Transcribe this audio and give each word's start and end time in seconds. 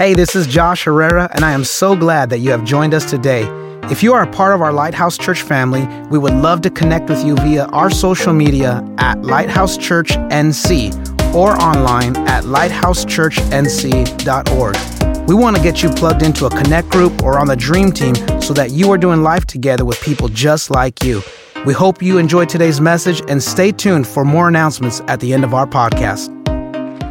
Hey, 0.00 0.14
this 0.14 0.34
is 0.34 0.46
Josh 0.46 0.84
Herrera, 0.84 1.28
and 1.34 1.44
I 1.44 1.52
am 1.52 1.62
so 1.62 1.94
glad 1.94 2.30
that 2.30 2.38
you 2.38 2.50
have 2.52 2.64
joined 2.64 2.94
us 2.94 3.10
today. 3.10 3.42
If 3.90 4.02
you 4.02 4.14
are 4.14 4.22
a 4.22 4.32
part 4.32 4.54
of 4.54 4.62
our 4.62 4.72
Lighthouse 4.72 5.18
Church 5.18 5.42
family, 5.42 5.86
we 6.08 6.16
would 6.16 6.32
love 6.32 6.62
to 6.62 6.70
connect 6.70 7.10
with 7.10 7.22
you 7.22 7.36
via 7.36 7.66
our 7.66 7.90
social 7.90 8.32
media 8.32 8.82
at 8.96 9.20
Lighthouse 9.20 9.76
Church 9.76 10.12
NC 10.12 11.34
or 11.34 11.54
online 11.60 12.16
at 12.28 12.44
lighthousechurchnc.org. 12.44 15.28
We 15.28 15.34
want 15.34 15.56
to 15.56 15.62
get 15.62 15.82
you 15.82 15.90
plugged 15.90 16.22
into 16.22 16.46
a 16.46 16.50
connect 16.50 16.88
group 16.88 17.22
or 17.22 17.38
on 17.38 17.48
the 17.48 17.56
dream 17.56 17.92
team 17.92 18.14
so 18.40 18.54
that 18.54 18.70
you 18.70 18.90
are 18.92 18.96
doing 18.96 19.22
life 19.22 19.44
together 19.44 19.84
with 19.84 20.00
people 20.00 20.28
just 20.28 20.70
like 20.70 21.04
you. 21.04 21.20
We 21.66 21.74
hope 21.74 22.02
you 22.02 22.16
enjoyed 22.16 22.48
today's 22.48 22.80
message 22.80 23.20
and 23.28 23.42
stay 23.42 23.70
tuned 23.70 24.06
for 24.06 24.24
more 24.24 24.48
announcements 24.48 25.02
at 25.08 25.20
the 25.20 25.34
end 25.34 25.44
of 25.44 25.52
our 25.52 25.66
podcast. 25.66 26.39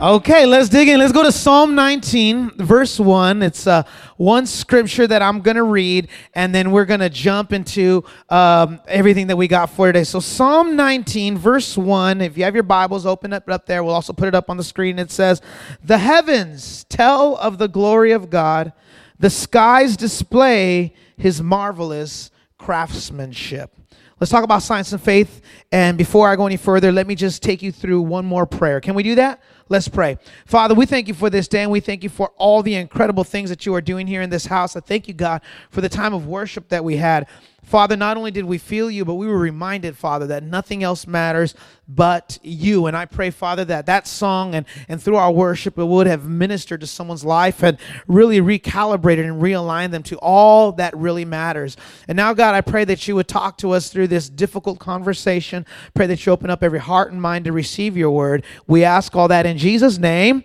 Okay, 0.02 0.45
let's 0.45 0.70
dig 0.70 0.88
in. 0.88 0.97
Let's 0.97 1.11
go 1.11 1.23
to 1.23 1.31
Psalm 1.31 1.75
19, 1.75 2.52
verse 2.52 2.98
1. 3.02 3.43
It's 3.43 3.68
uh, 3.68 3.84
one 4.16 4.45
scripture 4.45 5.05
that 5.05 5.21
I'm 5.21 5.41
going 5.41 5.57
to 5.57 5.63
read, 5.63 6.07
and 6.34 6.55
then 6.55 6.71
we're 6.71 6.85
going 6.85 7.02
to 7.02 7.09
jump 7.09 7.52
into 7.52 8.05
um, 8.30 8.80
everything 8.88 9.27
that 9.27 9.35
we 9.35 9.49
got 9.49 9.71
for 9.71 9.88
today. 9.88 10.05
So, 10.05 10.21
Psalm 10.21 10.77
19, 10.77 11.38
verse 11.38 11.77
1. 11.77 12.21
If 12.21 12.38
you 12.38 12.45
have 12.45 12.54
your 12.54 12.63
Bibles, 12.63 13.05
open 13.05 13.34
up 13.34 13.49
up 13.49 13.66
there. 13.66 13.84
We'll 13.84 13.93
also 13.93 14.13
put 14.13 14.30
it 14.30 14.35
up 14.35 14.49
on 14.49 14.55
the 14.55 14.63
screen. 14.63 14.99
It 14.99 15.12
says, 15.12 15.41
The 15.84 15.98
heavens 15.98 16.85
tell 16.85 17.35
of 17.35 17.57
the 17.57 17.68
glory 17.68 18.13
of 18.13 18.29
God, 18.29 18.71
the 19.20 19.29
skies 19.29 19.98
display 19.98 20.93
his 21.18 21.41
marvelous 21.41 22.31
craftsmanship. 22.57 23.76
Let's 24.20 24.31
talk 24.31 24.43
about 24.43 24.63
science 24.63 24.91
and 24.91 25.02
faith. 25.02 25.41
And 25.71 25.98
before 25.98 26.29
I 26.29 26.35
go 26.35 26.45
any 26.45 26.57
further, 26.57 26.91
let 26.91 27.07
me 27.07 27.16
just 27.16 27.41
take 27.41 27.62
you 27.62 27.71
through 27.71 28.02
one 28.02 28.26
more 28.26 28.45
prayer. 28.45 28.81
Can 28.81 28.95
we 28.95 29.04
do 29.04 29.16
that? 29.16 29.41
Let's 29.70 29.88
pray. 29.88 30.18
Father, 30.48 30.73
we 30.73 30.88
thank 30.88 31.08
you 31.08 31.14
for 31.14 31.30
this 31.30 31.48
day 31.48 31.62
and 31.62 31.72
we 31.72 31.80
thank 31.80 32.04
you 32.04 32.10
for 32.10 32.32
all 32.38 32.64
the 32.64 32.73
incredible 32.73 33.23
things 33.23 33.52
that 33.52 33.68
you 33.68 33.76
are 33.76 33.82
doing 33.82 34.08
here 34.08 34.23
in 34.23 34.32
this 34.32 34.48
house. 34.48 34.76
I 34.76 34.80
thank 34.80 35.08
you, 35.08 35.14
God, 35.14 35.41
for 35.70 35.82
the 35.82 35.90
time 35.90 36.12
of 36.12 36.26
worship 36.26 36.70
that 36.70 36.84
we 36.84 36.98
had. 36.98 37.27
Father, 37.70 37.95
not 37.95 38.17
only 38.17 38.31
did 38.31 38.45
we 38.45 38.57
feel 38.57 38.89
you, 38.89 39.05
but 39.05 39.13
we 39.13 39.27
were 39.27 39.37
reminded, 39.37 39.95
Father, 39.95 40.25
that 40.25 40.41
nothing 40.41 40.81
else 40.81 41.05
matters 41.05 41.53
but 41.87 42.39
you. 42.41 42.87
And 42.87 42.98
I 42.98 43.05
pray, 43.05 43.29
Father, 43.29 43.63
that 43.65 43.85
that 43.85 44.07
song 44.07 44.55
and, 44.55 44.65
and 44.87 44.99
through 44.99 45.17
our 45.17 45.31
worship, 45.31 45.77
it 45.77 45.85
would 45.85 46.07
have 46.07 46.25
ministered 46.27 46.81
to 46.81 46.87
someone's 46.87 47.23
life 47.23 47.62
and 47.62 47.77
really 48.07 48.41
recalibrated 48.41 49.23
and 49.23 49.40
realigned 49.40 49.91
them 49.91 50.01
to 50.01 50.17
all 50.17 50.71
that 50.73 50.97
really 50.97 51.25
matters. 51.25 51.77
And 52.07 52.15
now, 52.15 52.34
God, 52.34 52.55
I 52.55 52.62
pray 52.62 52.85
that 52.85 53.07
you 53.07 53.13
would 53.13 53.27
talk 53.27 53.59
to 53.59 53.70
us 53.70 53.90
through 53.90 54.07
this 54.07 54.29
difficult 54.29 54.79
conversation. 54.79 55.63
Pray 55.93 56.07
that 56.07 56.25
you 56.25 56.31
open 56.31 56.49
up 56.49 56.63
every 56.63 56.79
heart 56.79 57.12
and 57.12 57.21
mind 57.21 57.45
to 57.45 57.51
receive 57.51 57.95
your 57.95 58.09
word. 58.09 58.43
We 58.65 58.84
ask 58.84 59.15
all 59.15 59.27
that 59.27 59.45
in 59.45 59.59
Jesus' 59.59 59.99
name. 59.99 60.43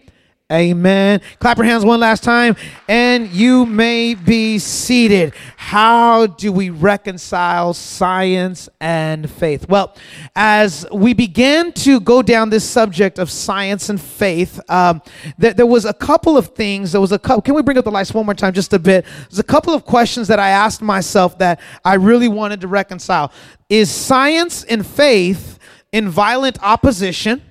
Amen. 0.54 1.20
Clap 1.40 1.56
your 1.56 1.66
hands 1.66 1.84
one 1.84 1.98
last 1.98 2.22
time, 2.22 2.54
and 2.86 3.28
you 3.30 3.66
may 3.66 4.14
be 4.14 4.60
seated. 4.60 5.34
How 5.56 6.28
do 6.28 6.52
we 6.52 6.70
reconcile 6.70 7.74
science 7.74 8.68
and 8.80 9.28
faith? 9.28 9.68
Well, 9.68 9.96
as 10.36 10.86
we 10.92 11.12
began 11.12 11.72
to 11.72 11.98
go 11.98 12.22
down 12.22 12.50
this 12.50 12.62
subject 12.62 13.18
of 13.18 13.32
science 13.32 13.88
and 13.88 14.00
faith, 14.00 14.60
um, 14.70 15.02
th- 15.40 15.56
there 15.56 15.66
was 15.66 15.86
a 15.86 15.92
couple 15.92 16.36
of 16.36 16.54
things. 16.54 16.92
There 16.92 17.00
was 17.00 17.10
a 17.10 17.18
couple. 17.18 17.42
Can 17.42 17.56
we 17.56 17.62
bring 17.62 17.76
up 17.76 17.84
the 17.84 17.90
lights 17.90 18.14
one 18.14 18.24
more 18.24 18.34
time, 18.34 18.52
just 18.52 18.72
a 18.74 18.78
bit? 18.78 19.04
There's 19.28 19.40
a 19.40 19.42
couple 19.42 19.74
of 19.74 19.84
questions 19.84 20.28
that 20.28 20.38
I 20.38 20.50
asked 20.50 20.82
myself 20.82 21.36
that 21.38 21.60
I 21.84 21.94
really 21.94 22.28
wanted 22.28 22.60
to 22.60 22.68
reconcile. 22.68 23.32
Is 23.68 23.90
science 23.90 24.62
and 24.62 24.86
faith 24.86 25.58
in 25.90 26.08
violent 26.08 26.62
opposition? 26.62 27.42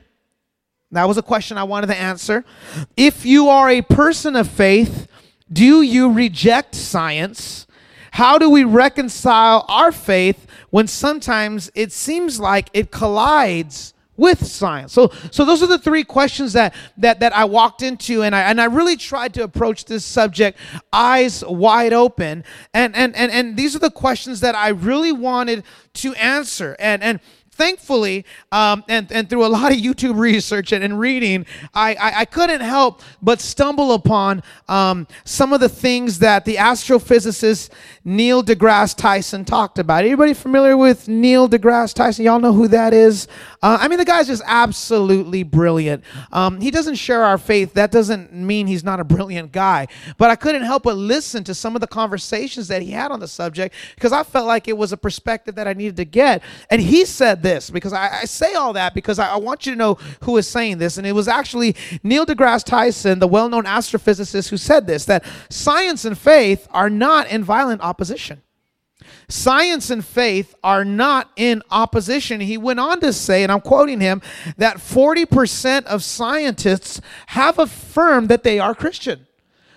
That 0.93 1.07
was 1.07 1.17
a 1.17 1.23
question 1.23 1.57
I 1.57 1.63
wanted 1.63 1.87
to 1.87 1.97
answer. 1.97 2.45
If 2.95 3.25
you 3.25 3.49
are 3.49 3.69
a 3.69 3.81
person 3.81 4.35
of 4.35 4.47
faith, 4.47 5.07
do 5.51 5.81
you 5.81 6.11
reject 6.11 6.75
science? 6.75 7.65
How 8.11 8.37
do 8.37 8.49
we 8.49 8.63
reconcile 8.63 9.65
our 9.67 9.91
faith 9.91 10.45
when 10.69 10.87
sometimes 10.87 11.71
it 11.73 11.91
seems 11.91 12.39
like 12.39 12.69
it 12.73 12.91
collides 12.91 13.95
with 14.17 14.45
science? 14.45 14.93
So, 14.93 15.11
so 15.31 15.45
those 15.45 15.63
are 15.63 15.67
the 15.67 15.79
three 15.79 16.03
questions 16.03 16.53
that 16.53 16.75
that 16.97 17.21
that 17.21 17.35
I 17.35 17.45
walked 17.45 17.81
into, 17.81 18.21
and 18.21 18.35
I 18.35 18.41
and 18.41 18.61
I 18.61 18.65
really 18.65 18.95
tried 18.95 19.33
to 19.33 19.43
approach 19.43 19.85
this 19.85 20.05
subject 20.05 20.59
eyes 20.91 21.43
wide 21.43 21.93
open, 21.93 22.43
and 22.71 22.95
and 22.95 23.15
and 23.15 23.31
and 23.31 23.57
these 23.57 23.75
are 23.75 23.79
the 23.79 23.89
questions 23.89 24.41
that 24.41 24.53
I 24.53 24.69
really 24.69 25.11
wanted 25.11 25.63
to 25.95 26.13
answer, 26.13 26.75
and 26.77 27.01
and 27.01 27.19
thankfully, 27.53 28.25
um, 28.51 28.83
and, 28.87 29.11
and 29.11 29.29
through 29.29 29.45
a 29.45 29.47
lot 29.47 29.71
of 29.71 29.77
YouTube 29.77 30.17
research 30.17 30.71
and, 30.71 30.83
and 30.83 30.99
reading, 30.99 31.45
I, 31.73 31.93
I, 31.95 32.19
I, 32.21 32.25
couldn't 32.25 32.61
help 32.61 33.01
but 33.21 33.39
stumble 33.39 33.93
upon 33.93 34.41
um, 34.67 35.07
some 35.23 35.53
of 35.53 35.59
the 35.59 35.69
things 35.69 36.19
that 36.19 36.45
the 36.45 36.55
astrophysicist 36.55 37.69
Neil 38.03 38.43
deGrasse 38.43 38.97
Tyson 38.97 39.45
talked 39.45 39.77
about. 39.77 40.03
Anybody 40.03 40.33
familiar 40.33 40.75
with 40.75 41.07
Neil 41.07 41.47
deGrasse 41.47 41.93
Tyson? 41.93 42.25
Y'all 42.25 42.39
know 42.39 42.53
who 42.53 42.67
that 42.69 42.93
is? 42.93 43.27
Uh, 43.61 43.77
I 43.79 43.87
mean, 43.87 43.99
the 43.99 44.05
guy's 44.05 44.27
just 44.27 44.43
absolutely 44.45 45.43
brilliant. 45.43 46.03
Um, 46.31 46.59
he 46.59 46.71
doesn't 46.71 46.95
share 46.95 47.23
our 47.23 47.37
faith. 47.37 47.73
That 47.75 47.91
doesn't 47.91 48.33
mean 48.33 48.67
he's 48.67 48.83
not 48.83 48.99
a 48.99 49.03
brilliant 49.03 49.51
guy. 49.51 49.87
But 50.17 50.31
I 50.31 50.35
couldn't 50.35 50.63
help 50.63 50.83
but 50.83 50.97
listen 50.97 51.43
to 51.45 51.53
some 51.53 51.75
of 51.75 51.81
the 51.81 51.87
conversations 51.87 52.67
that 52.69 52.81
he 52.81 52.91
had 52.91 53.11
on 53.11 53.19
the 53.19 53.27
subject 53.27 53.75
because 53.95 54.11
I 54.11 54.23
felt 54.23 54.47
like 54.47 54.67
it 54.67 54.77
was 54.77 54.91
a 54.91 54.97
perspective 54.97 55.55
that 55.55 55.67
I 55.67 55.73
needed 55.73 55.97
to 55.97 56.05
get. 56.05 56.41
And 56.69 56.81
he 56.81 57.05
said 57.05 57.42
this 57.43 57.69
because 57.69 57.93
I, 57.93 58.21
I 58.21 58.25
say 58.25 58.55
all 58.55 58.73
that 58.73 58.95
because 58.95 59.19
I, 59.19 59.27
I, 59.33 59.37
want 59.37 59.67
you 59.67 59.73
to 59.73 59.77
know 59.77 59.95
who 60.21 60.37
is 60.37 60.47
saying 60.47 60.79
this. 60.79 60.97
And 60.97 61.05
it 61.05 61.11
was 61.11 61.27
actually 61.27 61.75
Neil 62.01 62.25
deGrasse 62.25 62.63
Tyson, 62.63 63.19
the 63.19 63.27
well 63.27 63.49
known 63.49 63.65
astrophysicist, 63.65 64.49
who 64.49 64.57
said 64.57 64.87
this 64.87 65.05
that 65.05 65.23
science 65.49 66.05
and 66.05 66.17
faith 66.17 66.67
are 66.71 66.89
not 66.89 67.27
in 67.27 67.43
violent 67.43 67.81
opposition. 67.81 68.41
Science 69.27 69.89
and 69.89 70.03
faith 70.03 70.55
are 70.63 70.85
not 70.85 71.29
in 71.35 71.61
opposition. 71.71 72.41
He 72.41 72.57
went 72.57 72.79
on 72.79 72.99
to 73.01 73.13
say, 73.13 73.43
and 73.43 73.51
I'm 73.51 73.61
quoting 73.61 73.99
him, 73.99 74.21
that 74.57 74.77
40% 74.77 75.85
of 75.85 76.03
scientists 76.03 77.01
have 77.27 77.59
affirmed 77.59 78.29
that 78.29 78.43
they 78.43 78.59
are 78.59 78.73
Christian. 78.73 79.27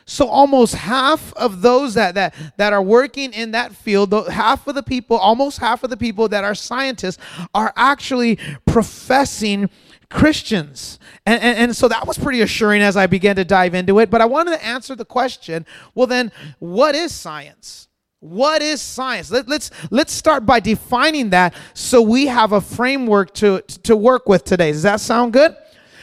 So 0.09 0.29
almost 0.29 0.75
half 0.75 1.33
of 1.35 1.63
those 1.63 1.95
that 1.95 2.15
that 2.15 2.35
that 2.57 2.73
are 2.73 2.83
working 2.83 3.33
in 3.33 3.51
that 3.51 3.75
field, 3.75 4.15
half 4.29 4.69
of 4.69 4.77
the 4.77 4.83
people, 4.83 5.17
almost 5.17 5.59
half 5.59 5.83
of 5.83 5.91
the 5.91 5.97
people 5.97 6.29
that 6.29 6.45
are 6.45 6.55
scientists 6.55 7.21
are 7.53 7.73
actually 7.77 8.39
professing 8.67 9.69
Christians. 10.09 11.01
And, 11.27 11.43
and, 11.43 11.59
and, 11.59 11.77
so 11.77 11.89
that 11.89 12.07
was 12.07 12.17
pretty 12.17 12.41
assuring 12.41 12.81
as 12.83 12.97
I 12.97 13.09
began 13.09 13.35
to 13.37 13.45
dive 13.45 13.75
into 13.75 13.99
it. 13.99 14.09
But 14.09 14.21
I 14.21 14.27
wanted 14.27 14.53
to 14.53 14.65
answer 14.65 14.95
the 14.95 15.05
question 15.05 15.67
well, 15.95 16.07
then, 16.07 16.31
what 16.61 16.95
is 16.95 17.13
science? 17.13 17.89
What 18.21 18.63
is 18.63 18.81
science? 18.81 19.31
Let, 19.31 19.45
us 19.45 19.49
let's, 19.49 19.71
let's 19.91 20.13
start 20.13 20.47
by 20.47 20.61
defining 20.61 21.31
that 21.31 21.55
so 21.75 22.01
we 22.01 22.27
have 22.27 22.53
a 22.53 22.61
framework 22.61 23.35
to, 23.35 23.61
to 23.83 23.97
work 23.97 24.29
with 24.29 24.45
today. 24.45 24.71
Does 24.73 24.85
that 24.85 25.01
sound 25.01 25.33
good? 25.33 25.57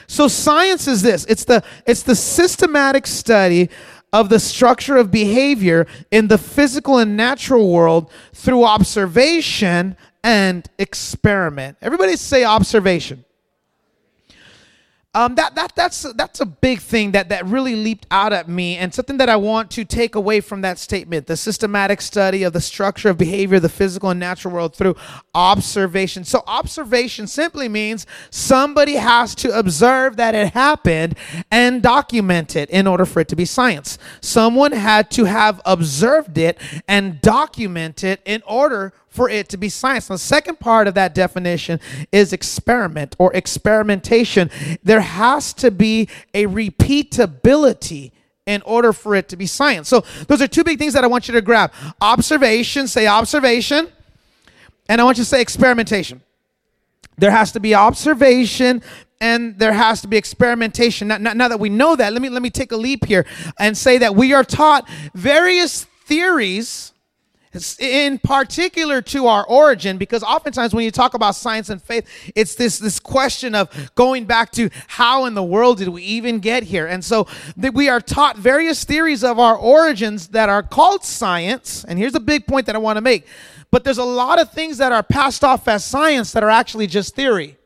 So 0.08 0.28
science 0.28 0.88
is 0.88 1.02
this. 1.02 1.26
It's 1.26 1.46
the 1.46 1.64
it's 1.86 2.04
the 2.04 2.16
systematic 2.16 3.08
study 3.08 3.70
of 4.12 4.30
the 4.30 4.40
structure 4.40 4.98
of 4.98 5.10
behavior 5.10 5.88
in 6.12 6.28
the 6.28 6.38
physical 6.38 7.00
and 7.00 7.18
natural 7.18 7.72
world 7.72 8.12
through 8.34 8.64
observation 8.64 9.98
and 10.24 10.70
experiment. 10.78 11.78
Everybody 11.82 12.16
say 12.16 12.44
observation. 12.44 13.26
Um, 15.16 15.36
that, 15.36 15.54
that, 15.54 15.76
that's, 15.76 16.02
that's 16.14 16.40
a 16.40 16.46
big 16.46 16.80
thing 16.80 17.12
that, 17.12 17.30
that 17.30 17.46
really 17.46 17.76
leaped 17.76 18.08
out 18.10 18.34
at 18.34 18.50
me, 18.50 18.78
and 18.78 18.92
something 18.92 19.18
that 19.18 19.30
I 19.30 19.36
want 19.36 19.70
to 19.72 19.86
take 19.86 20.16
away 20.16 20.42
from 20.42 20.62
that 20.62 20.80
statement 20.80 21.28
the 21.28 21.38
systematic 21.38 22.02
study 22.02 22.42
of 22.42 22.54
the 22.54 22.62
structure 22.62 23.10
of 23.10 23.18
behavior, 23.18 23.60
the 23.60 23.70
physical 23.70 24.10
and 24.10 24.20
natural 24.20 24.56
world 24.56 24.76
through 24.76 24.96
observation. 25.36 26.24
So, 26.24 26.44
observation 26.48 27.28
simply 27.28 27.70
means 27.70 28.08
somebody 28.32 28.94
has 28.96 29.36
to 29.36 29.58
observe 29.58 30.18
that 30.18 30.34
it 30.34 30.54
happened 30.54 31.16
and 31.52 31.84
document 31.84 32.56
it 32.56 32.72
in 32.72 32.88
order 32.88 33.06
for 33.06 33.20
it 33.20 33.28
to 33.28 33.36
be 33.36 33.46
science. 33.46 34.00
Someone 34.20 34.72
had 34.72 35.12
to 35.12 35.26
have 35.26 35.62
observed 35.64 36.40
it 36.40 36.58
and 36.88 37.22
document 37.22 38.04
it 38.04 38.20
in 38.26 38.42
order 38.48 38.94
for 39.14 39.30
it 39.30 39.48
to 39.50 39.58
be 39.58 39.70
science. 39.70 40.08
the 40.08 40.18
second 40.18 40.60
part 40.60 40.88
of 40.88 40.96
that 40.96 41.14
definition 41.14 41.80
is 42.12 42.34
experiment 42.34 43.16
or 43.20 43.32
experimentation. 43.36 44.50
There 44.84 45.02
has 45.02 45.54
to 45.54 45.70
be 45.70 46.10
a 46.34 46.48
repeatability 46.48 48.12
in 48.48 48.64
order 48.64 48.92
for 48.92 49.14
it 49.14 49.30
to 49.30 49.38
be 49.38 49.46
science. 49.46 49.88
So 49.88 50.04
those 50.28 50.42
are 50.42 50.48
two 50.48 50.64
big 50.64 50.80
things 50.80 50.94
that 50.94 51.04
I 51.04 51.08
want 51.08 51.28
you 51.28 51.34
to 51.36 51.42
grab. 51.42 51.72
Observation, 52.02 52.88
say 52.88 53.06
observation, 53.06 53.88
and 54.90 55.00
I 55.00 55.04
want 55.04 55.20
you 55.20 55.24
to 55.24 55.30
say 55.30 55.42
experimentation. 55.42 56.22
There 57.16 57.32
has 57.32 57.52
to 57.52 57.60
be 57.60 57.76
observation 57.76 58.82
and 59.22 59.60
there 59.60 59.74
has 59.74 60.02
to 60.02 60.08
be 60.08 60.18
experimentation. 60.18 61.08
Now, 61.08 61.18
now, 61.18 61.48
that 61.48 61.60
we 61.60 61.70
know 61.70 61.96
that, 61.96 62.12
let 62.14 62.22
me 62.22 62.30
let 62.30 62.42
me 62.42 62.50
take 62.50 62.72
a 62.72 62.76
leap 62.76 63.06
here 63.06 63.28
and 63.60 63.78
say 63.78 64.00
that 64.00 64.16
we 64.16 64.34
are 64.34 64.44
taught 64.44 64.90
various 65.14 65.84
theories 66.06 66.93
in 67.80 68.18
particular 68.20 69.02
to 69.02 69.28
our 69.28 69.46
origin 69.46 69.98
because 69.98 70.24
oftentimes 70.24 70.74
when 70.74 70.86
you 70.86 70.92
talk 70.92 71.14
about 71.14 71.36
science 71.36 71.70
and 71.70 71.82
faith 71.82 72.08
it's 72.36 72.56
this 72.56 72.80
this 72.80 73.00
question 73.00 73.54
of 73.54 73.92
going 73.96 74.26
back 74.26 74.52
to 74.52 74.70
how 74.88 75.26
in 75.26 75.34
the 75.34 75.44
world 75.44 75.78
did 75.78 75.90
we 75.90 76.04
even 76.04 76.40
get 76.40 76.64
here? 76.64 76.88
And 76.88 77.04
so 77.04 77.28
we 77.56 77.90
are 77.90 78.02
taught 78.02 78.38
various 78.38 78.84
theories 78.84 79.24
of 79.24 79.40
our 79.40 79.56
origins 79.56 80.30
that 80.30 80.50
are 80.50 80.64
called 80.64 81.04
science. 81.04 81.84
And 81.88 81.98
here's 82.00 82.16
a 82.16 82.20
big 82.20 82.48
point 82.48 82.66
that 82.68 82.76
I 82.76 82.80
want 82.80 82.98
to 82.98 83.02
make. 83.02 83.26
But 83.72 83.84
there's 83.84 83.98
a 83.98 84.04
lot 84.04 84.40
of 84.40 84.52
things 84.52 84.78
that 84.78 84.92
are 84.92 85.04
passed 85.04 85.44
off 85.44 85.68
as 85.68 85.84
science 85.84 86.32
that 86.34 86.44
are 86.44 86.50
actually 86.50 86.88
just 86.88 87.16
theory. 87.16 87.58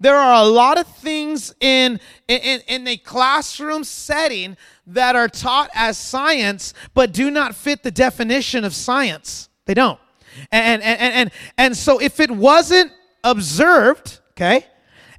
There 0.00 0.16
are 0.16 0.42
a 0.42 0.46
lot 0.46 0.78
of 0.78 0.88
things 0.88 1.54
in, 1.60 2.00
in, 2.26 2.60
in 2.66 2.88
a 2.88 2.96
classroom 2.96 3.84
setting 3.84 4.56
that 4.86 5.16
are 5.16 5.28
taught 5.28 5.70
as 5.74 5.98
science, 5.98 6.74
but 6.94 7.12
do 7.12 7.30
not 7.30 7.54
fit 7.54 7.82
the 7.82 7.90
definition 7.90 8.64
of 8.64 8.74
science. 8.74 9.48
They 9.66 9.74
don't. 9.74 9.98
And, 10.50 10.82
and, 10.82 11.00
and, 11.00 11.14
and, 11.14 11.30
and 11.58 11.76
so 11.76 12.00
if 12.00 12.18
it 12.20 12.30
wasn't 12.30 12.92
observed, 13.22 14.20
okay, 14.32 14.66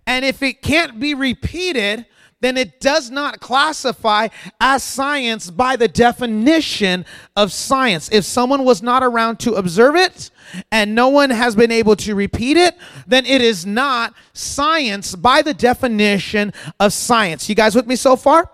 and 0.05 0.25
if 0.25 0.43
it 0.43 0.61
can't 0.61 0.99
be 0.99 1.13
repeated, 1.13 2.05
then 2.43 2.57
it 2.57 2.81
does 2.81 3.09
not 3.09 3.39
classify 3.39 4.27
as 4.59 4.83
science 4.83 5.49
by 5.49 5.77
the 5.77 5.87
definition 5.87 7.05
of 7.37 7.53
science. 7.53 8.09
If 8.11 8.25
someone 8.25 8.65
was 8.65 8.83
not 8.83 9.01
around 9.01 9.39
to 9.41 9.53
observe 9.53 9.95
it 9.95 10.29
and 10.69 10.93
no 10.93 11.07
one 11.07 11.29
has 11.29 11.55
been 11.55 11.71
able 11.71 11.95
to 11.97 12.15
repeat 12.15 12.57
it, 12.57 12.75
then 13.07 13.25
it 13.25 13.41
is 13.41 13.65
not 13.65 14.13
science 14.33 15.15
by 15.15 15.41
the 15.41 15.53
definition 15.53 16.51
of 16.81 16.91
science. 16.91 17.47
You 17.47 17.55
guys 17.55 17.75
with 17.75 17.87
me 17.87 17.95
so 17.95 18.17
far? 18.17 18.51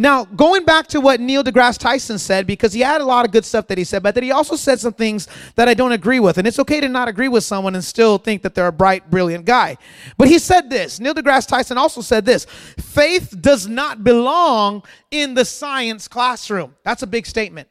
Now, 0.00 0.24
going 0.24 0.64
back 0.64 0.86
to 0.88 1.00
what 1.02 1.20
Neil 1.20 1.44
deGrasse 1.44 1.76
Tyson 1.76 2.18
said, 2.18 2.46
because 2.46 2.72
he 2.72 2.80
had 2.80 3.02
a 3.02 3.04
lot 3.04 3.26
of 3.26 3.32
good 3.32 3.44
stuff 3.44 3.66
that 3.66 3.76
he 3.76 3.84
said, 3.84 4.02
but 4.02 4.14
that 4.14 4.24
he 4.24 4.32
also 4.32 4.56
said 4.56 4.80
some 4.80 4.94
things 4.94 5.28
that 5.56 5.68
I 5.68 5.74
don't 5.74 5.92
agree 5.92 6.20
with. 6.20 6.38
And 6.38 6.48
it's 6.48 6.58
okay 6.58 6.80
to 6.80 6.88
not 6.88 7.06
agree 7.06 7.28
with 7.28 7.44
someone 7.44 7.74
and 7.74 7.84
still 7.84 8.16
think 8.16 8.40
that 8.40 8.54
they're 8.54 8.68
a 8.68 8.72
bright, 8.72 9.10
brilliant 9.10 9.44
guy. 9.44 9.76
But 10.16 10.28
he 10.28 10.38
said 10.38 10.70
this 10.70 11.00
Neil 11.00 11.12
deGrasse 11.12 11.46
Tyson 11.46 11.76
also 11.76 12.00
said 12.00 12.24
this 12.24 12.46
faith 12.78 13.36
does 13.42 13.68
not 13.68 14.02
belong 14.02 14.84
in 15.10 15.34
the 15.34 15.44
science 15.44 16.08
classroom. 16.08 16.74
That's 16.82 17.02
a 17.02 17.06
big 17.06 17.26
statement. 17.26 17.68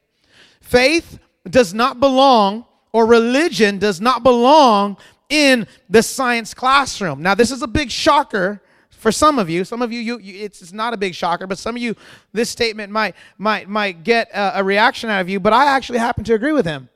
Faith 0.60 1.18
does 1.48 1.74
not 1.74 1.98
belong, 1.98 2.64
or 2.92 3.06
religion 3.06 3.80
does 3.80 4.00
not 4.00 4.22
belong 4.22 4.98
in 5.30 5.66
the 5.88 6.04
science 6.04 6.54
classroom. 6.54 7.22
Now, 7.22 7.34
this 7.34 7.50
is 7.50 7.62
a 7.62 7.66
big 7.66 7.90
shocker 7.90 8.62
for 9.00 9.10
some 9.10 9.38
of 9.38 9.48
you, 9.48 9.64
some 9.64 9.82
of 9.82 9.92
you, 9.92 10.00
you, 10.00 10.18
you 10.18 10.44
it's, 10.44 10.60
it's, 10.62 10.72
not 10.72 10.92
a 10.92 10.96
big 10.96 11.14
shocker, 11.14 11.46
but 11.46 11.58
some 11.58 11.74
of 11.74 11.82
you, 11.82 11.96
this 12.32 12.50
statement 12.50 12.92
might 12.92 13.14
might 13.38 13.68
might 13.68 14.04
get 14.04 14.30
a, 14.30 14.60
a 14.60 14.64
reaction 14.64 15.10
out 15.10 15.20
of 15.20 15.28
you. 15.28 15.40
But 15.40 15.52
I 15.52 15.66
actually 15.66 15.98
happen 15.98 16.24
to 16.24 16.34
agree 16.34 16.52
with 16.52 16.66
him. 16.66 16.88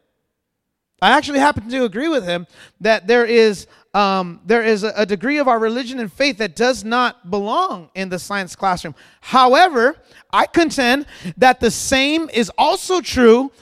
I 1.00 1.10
actually 1.10 1.38
happen 1.38 1.68
to 1.68 1.84
agree 1.84 2.08
with 2.08 2.24
him 2.24 2.46
that 2.80 3.06
there 3.06 3.24
is 3.24 3.66
um, 3.94 4.40
there 4.44 4.62
is 4.62 4.82
a, 4.82 4.92
a, 4.96 5.06
degree 5.06 5.38
of 5.38 5.46
our 5.46 5.58
religion 5.58 6.00
and 6.00 6.12
faith 6.12 6.38
that 6.38 6.56
does 6.56 6.82
not 6.82 7.30
belong 7.30 7.90
in 7.94 8.08
the 8.08 8.18
science 8.18 8.56
classroom. 8.56 8.94
However, 9.20 9.96
I 10.32 10.46
contend 10.46 11.06
that 11.36 11.60
the 11.60 11.70
same 11.70 12.28
is 12.30 12.50
also 12.58 13.00
true 13.00 13.52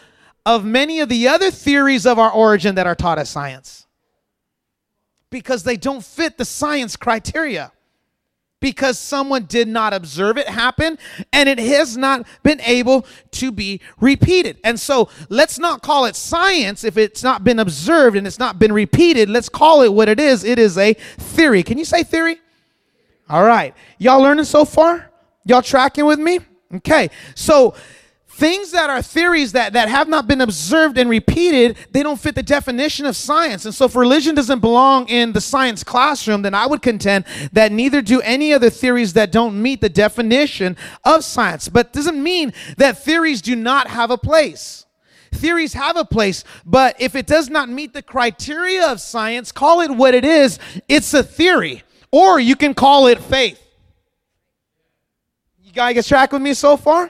of 0.46 0.64
many 0.64 1.00
of 1.00 1.10
the 1.10 1.28
other 1.28 1.50
theories 1.50 2.06
of 2.06 2.18
our 2.18 2.30
origin 2.30 2.76
that 2.76 2.86
are 2.86 2.94
taught 2.94 3.18
as 3.18 3.28
science 3.28 3.86
because 5.30 5.64
they 5.64 5.76
don't 5.76 6.02
fit 6.02 6.38
the 6.38 6.44
science 6.44 6.96
criteria 6.96 7.72
because 8.62 8.98
someone 8.98 9.44
did 9.44 9.68
not 9.68 9.92
observe 9.92 10.38
it 10.38 10.48
happen 10.48 10.96
and 11.32 11.50
it 11.50 11.58
has 11.58 11.98
not 11.98 12.26
been 12.42 12.60
able 12.62 13.04
to 13.32 13.52
be 13.52 13.82
repeated. 14.00 14.56
And 14.64 14.80
so 14.80 15.10
let's 15.28 15.58
not 15.58 15.82
call 15.82 16.06
it 16.06 16.16
science 16.16 16.84
if 16.84 16.96
it's 16.96 17.22
not 17.22 17.44
been 17.44 17.58
observed 17.58 18.16
and 18.16 18.26
it's 18.26 18.38
not 18.38 18.58
been 18.58 18.72
repeated. 18.72 19.28
Let's 19.28 19.50
call 19.50 19.82
it 19.82 19.92
what 19.92 20.08
it 20.08 20.18
is. 20.18 20.44
It 20.44 20.58
is 20.58 20.78
a 20.78 20.94
theory. 20.94 21.62
Can 21.62 21.76
you 21.76 21.84
say 21.84 22.02
theory? 22.04 22.40
All 23.28 23.44
right. 23.44 23.74
Y'all 23.98 24.22
learning 24.22 24.46
so 24.46 24.64
far? 24.64 25.10
Y'all 25.44 25.60
tracking 25.62 26.06
with 26.06 26.18
me? 26.18 26.38
Okay. 26.76 27.10
So 27.34 27.74
things 28.42 28.72
that 28.72 28.90
are 28.90 29.00
theories 29.00 29.52
that, 29.52 29.72
that 29.74 29.88
have 29.88 30.08
not 30.08 30.26
been 30.26 30.40
observed 30.40 30.98
and 30.98 31.08
repeated, 31.08 31.76
they 31.92 32.02
don't 32.02 32.18
fit 32.18 32.34
the 32.34 32.42
definition 32.42 33.06
of 33.06 33.14
science. 33.14 33.64
And 33.66 33.72
so 33.72 33.84
if 33.84 33.94
religion 33.94 34.34
doesn't 34.34 34.58
belong 34.58 35.08
in 35.08 35.32
the 35.32 35.40
science 35.40 35.84
classroom, 35.84 36.42
then 36.42 36.52
I 36.52 36.66
would 36.66 36.82
contend 36.82 37.24
that 37.52 37.70
neither 37.70 38.02
do 38.02 38.20
any 38.22 38.52
other 38.52 38.68
theories 38.68 39.12
that 39.12 39.30
don't 39.30 39.62
meet 39.62 39.80
the 39.80 39.88
definition 39.88 40.76
of 41.04 41.22
science. 41.22 41.68
But 41.68 41.92
doesn't 41.92 42.20
mean 42.20 42.52
that 42.78 42.98
theories 42.98 43.42
do 43.42 43.54
not 43.54 43.86
have 43.86 44.10
a 44.10 44.18
place. 44.18 44.86
Theories 45.30 45.74
have 45.74 45.96
a 45.96 46.04
place, 46.04 46.42
but 46.66 47.00
if 47.00 47.14
it 47.14 47.28
does 47.28 47.48
not 47.48 47.68
meet 47.68 47.92
the 47.92 48.02
criteria 48.02 48.90
of 48.90 49.00
science, 49.00 49.52
call 49.52 49.82
it 49.82 49.90
what 49.92 50.16
it 50.16 50.24
is. 50.24 50.58
It's 50.88 51.14
a 51.14 51.22
theory, 51.22 51.84
or 52.10 52.40
you 52.40 52.56
can 52.56 52.74
call 52.74 53.06
it 53.06 53.20
faith. 53.20 53.62
You 55.62 55.72
guys 55.72 55.94
get 55.94 56.06
track 56.06 56.32
with 56.32 56.42
me 56.42 56.54
so 56.54 56.76
far? 56.76 57.08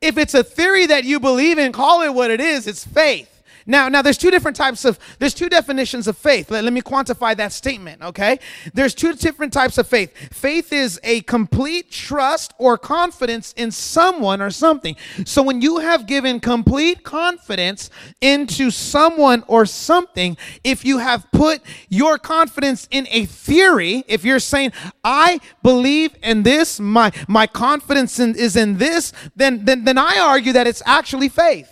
If 0.00 0.18
it's 0.18 0.34
a 0.34 0.44
theory 0.44 0.86
that 0.86 1.04
you 1.04 1.20
believe 1.20 1.58
in, 1.58 1.72
call 1.72 2.02
it 2.02 2.12
what 2.12 2.30
it 2.30 2.40
is. 2.40 2.66
It's 2.66 2.84
faith. 2.84 3.35
Now, 3.66 3.88
now 3.88 4.00
there's 4.02 4.18
two 4.18 4.30
different 4.30 4.56
types 4.56 4.84
of, 4.84 4.98
there's 5.18 5.34
two 5.34 5.48
definitions 5.48 6.06
of 6.06 6.16
faith. 6.16 6.50
Let, 6.50 6.64
let 6.64 6.72
me 6.72 6.82
quantify 6.82 7.36
that 7.36 7.52
statement, 7.52 8.02
okay? 8.02 8.38
There's 8.74 8.94
two 8.94 9.14
different 9.14 9.52
types 9.52 9.76
of 9.78 9.88
faith. 9.88 10.12
Faith 10.32 10.72
is 10.72 11.00
a 11.02 11.22
complete 11.22 11.90
trust 11.90 12.54
or 12.58 12.78
confidence 12.78 13.52
in 13.56 13.70
someone 13.70 14.40
or 14.40 14.50
something. 14.50 14.96
So 15.24 15.42
when 15.42 15.60
you 15.60 15.78
have 15.78 16.06
given 16.06 16.38
complete 16.38 17.02
confidence 17.02 17.90
into 18.20 18.70
someone 18.70 19.42
or 19.48 19.66
something, 19.66 20.36
if 20.62 20.84
you 20.84 20.98
have 20.98 21.26
put 21.32 21.60
your 21.88 22.18
confidence 22.18 22.86
in 22.90 23.08
a 23.10 23.24
theory, 23.24 24.04
if 24.06 24.24
you're 24.24 24.38
saying, 24.38 24.72
I 25.02 25.40
believe 25.62 26.14
in 26.22 26.44
this, 26.44 26.78
my, 26.78 27.10
my 27.26 27.46
confidence 27.46 28.20
in, 28.20 28.36
is 28.36 28.54
in 28.54 28.78
this, 28.78 29.12
then, 29.34 29.64
then, 29.64 29.84
then 29.84 29.98
I 29.98 30.18
argue 30.20 30.52
that 30.52 30.66
it's 30.66 30.82
actually 30.86 31.28
faith. 31.28 31.70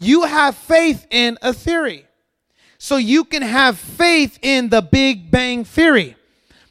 You 0.00 0.24
have 0.24 0.56
faith 0.56 1.06
in 1.10 1.38
a 1.42 1.52
theory. 1.52 2.06
So 2.78 2.96
you 2.96 3.24
can 3.24 3.42
have 3.42 3.78
faith 3.78 4.38
in 4.40 4.70
the 4.70 4.80
Big 4.80 5.30
Bang 5.30 5.64
Theory. 5.64 6.16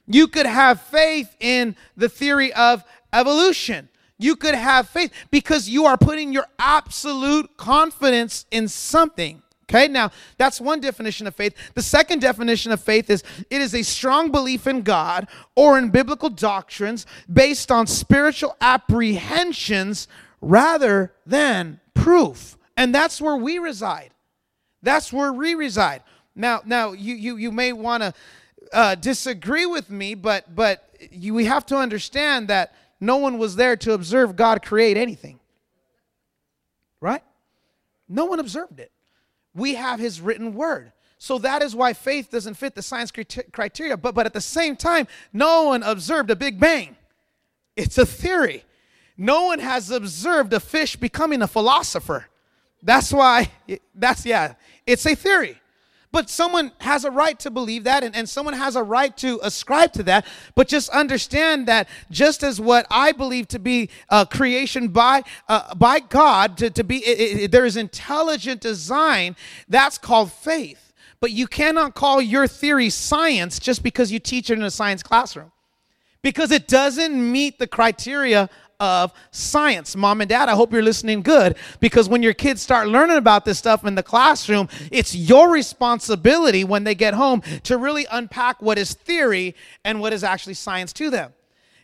You 0.07 0.27
could 0.27 0.47
have 0.47 0.81
faith 0.81 1.35
in 1.39 1.75
the 1.95 2.09
theory 2.09 2.51
of 2.53 2.83
evolution. 3.13 3.89
You 4.17 4.35
could 4.35 4.55
have 4.55 4.89
faith 4.89 5.13
because 5.29 5.69
you 5.69 5.85
are 5.85 5.97
putting 5.97 6.33
your 6.33 6.47
absolute 6.57 7.55
confidence 7.57 8.47
in 8.49 8.67
something. 8.67 9.43
Okay, 9.69 9.87
now 9.87 10.09
that's 10.39 10.59
one 10.59 10.79
definition 10.79 11.27
of 11.27 11.35
faith. 11.35 11.53
The 11.75 11.83
second 11.83 12.21
definition 12.21 12.71
of 12.71 12.81
faith 12.81 13.07
is 13.11 13.23
it 13.51 13.61
is 13.61 13.75
a 13.75 13.83
strong 13.83 14.31
belief 14.31 14.65
in 14.65 14.81
God 14.81 15.27
or 15.55 15.77
in 15.77 15.91
biblical 15.91 16.31
doctrines 16.31 17.05
based 17.31 17.71
on 17.71 17.85
spiritual 17.85 18.57
apprehensions 18.59 20.07
rather 20.41 21.13
than 21.27 21.79
proof. 21.93 22.57
And 22.79 22.95
that's 22.95 23.19
where 23.19 23.35
we 23.35 23.59
reside. 23.59 24.11
That's 24.81 25.11
where 25.11 25.33
we 25.33 25.53
reside. 25.53 26.01
Now, 26.33 26.61
now 26.65 26.93
you 26.93 27.13
you 27.13 27.35
you 27.35 27.51
may 27.51 27.73
want 27.73 28.03
to 28.03 28.13
uh, 28.71 28.95
disagree 28.95 29.65
with 29.65 29.89
me, 29.89 30.15
but 30.15 30.55
but 30.55 30.89
you, 31.11 31.33
we 31.33 31.43
have 31.43 31.65
to 31.65 31.75
understand 31.75 32.47
that 32.47 32.73
no 33.01 33.17
one 33.17 33.37
was 33.37 33.57
there 33.57 33.75
to 33.75 33.91
observe 33.91 34.37
God 34.37 34.61
create 34.61 34.95
anything. 34.95 35.41
Right? 37.01 37.21
No 38.07 38.23
one 38.23 38.39
observed 38.39 38.79
it. 38.79 38.93
We 39.53 39.73
have 39.73 39.99
His 39.99 40.21
written 40.21 40.53
word. 40.53 40.93
So 41.17 41.37
that 41.39 41.61
is 41.61 41.75
why 41.75 41.91
faith 41.91 42.31
doesn't 42.31 42.53
fit 42.53 42.75
the 42.75 42.81
science 42.81 43.11
criteria. 43.51 43.97
But, 43.97 44.15
but 44.15 44.25
at 44.25 44.31
the 44.31 44.39
same 44.39 44.77
time, 44.77 45.05
no 45.33 45.63
one 45.63 45.83
observed 45.83 46.29
a 46.29 46.35
Big 46.37 46.61
Bang. 46.61 46.95
It's 47.75 47.97
a 47.97 48.05
theory. 48.05 48.63
No 49.17 49.47
one 49.47 49.59
has 49.59 49.91
observed 49.91 50.53
a 50.53 50.61
fish 50.61 50.95
becoming 50.95 51.41
a 51.41 51.47
philosopher. 51.47 52.28
That's 52.81 53.11
why, 53.11 53.51
that's, 53.93 54.25
yeah, 54.25 54.53
it's 54.85 55.05
a 55.05 55.15
theory. 55.15 55.55
But 56.11 56.27
someone 56.27 56.71
has 56.79 57.05
a 57.05 57.11
right 57.11 57.37
to 57.41 57.51
believe 57.51 57.83
that, 57.83 58.03
and, 58.03 58.15
and 58.15 58.27
someone 58.27 58.55
has 58.55 58.75
a 58.75 58.81
right 58.81 59.15
to 59.17 59.39
ascribe 59.43 59.93
to 59.93 60.03
that. 60.03 60.25
But 60.55 60.67
just 60.67 60.89
understand 60.89 61.67
that 61.67 61.87
just 62.09 62.41
as 62.41 62.59
what 62.59 62.87
I 62.89 63.11
believe 63.11 63.47
to 63.49 63.59
be 63.59 63.91
uh, 64.09 64.25
creation 64.25 64.87
by 64.87 65.21
uh, 65.47 65.75
by 65.75 65.99
God, 65.99 66.57
to, 66.57 66.71
to 66.71 66.83
be 66.83 66.97
it, 67.05 67.39
it, 67.39 67.51
there 67.51 67.63
is 67.63 67.77
intelligent 67.77 68.59
design, 68.59 69.35
that's 69.67 69.99
called 69.99 70.31
faith. 70.31 70.93
But 71.19 71.29
you 71.29 71.45
cannot 71.45 71.93
call 71.93 72.21
your 72.21 72.47
theory 72.47 72.89
science 72.89 73.59
just 73.59 73.83
because 73.83 74.11
you 74.11 74.17
teach 74.17 74.49
it 74.49 74.57
in 74.57 74.63
a 74.63 74.71
science 74.71 75.03
classroom, 75.03 75.51
because 76.23 76.49
it 76.49 76.67
doesn't 76.67 77.31
meet 77.31 77.59
the 77.59 77.67
criteria 77.67 78.49
of 78.79 79.13
science. 79.31 79.95
Mom 79.95 80.21
and 80.21 80.29
dad, 80.29 80.49
I 80.49 80.55
hope 80.55 80.71
you're 80.71 80.81
listening 80.81 81.21
good 81.21 81.57
because 81.79 82.07
when 82.07 82.23
your 82.23 82.33
kids 82.33 82.61
start 82.61 82.87
learning 82.87 83.17
about 83.17 83.45
this 83.45 83.57
stuff 83.57 83.85
in 83.85 83.95
the 83.95 84.03
classroom, 84.03 84.69
it's 84.91 85.13
your 85.15 85.51
responsibility 85.51 86.63
when 86.63 86.83
they 86.83 86.95
get 86.95 87.13
home 87.13 87.41
to 87.63 87.77
really 87.77 88.05
unpack 88.11 88.61
what 88.61 88.77
is 88.77 88.93
theory 88.93 89.55
and 89.83 89.99
what 89.99 90.13
is 90.13 90.23
actually 90.23 90.53
science 90.53 90.93
to 90.93 91.09
them. 91.09 91.33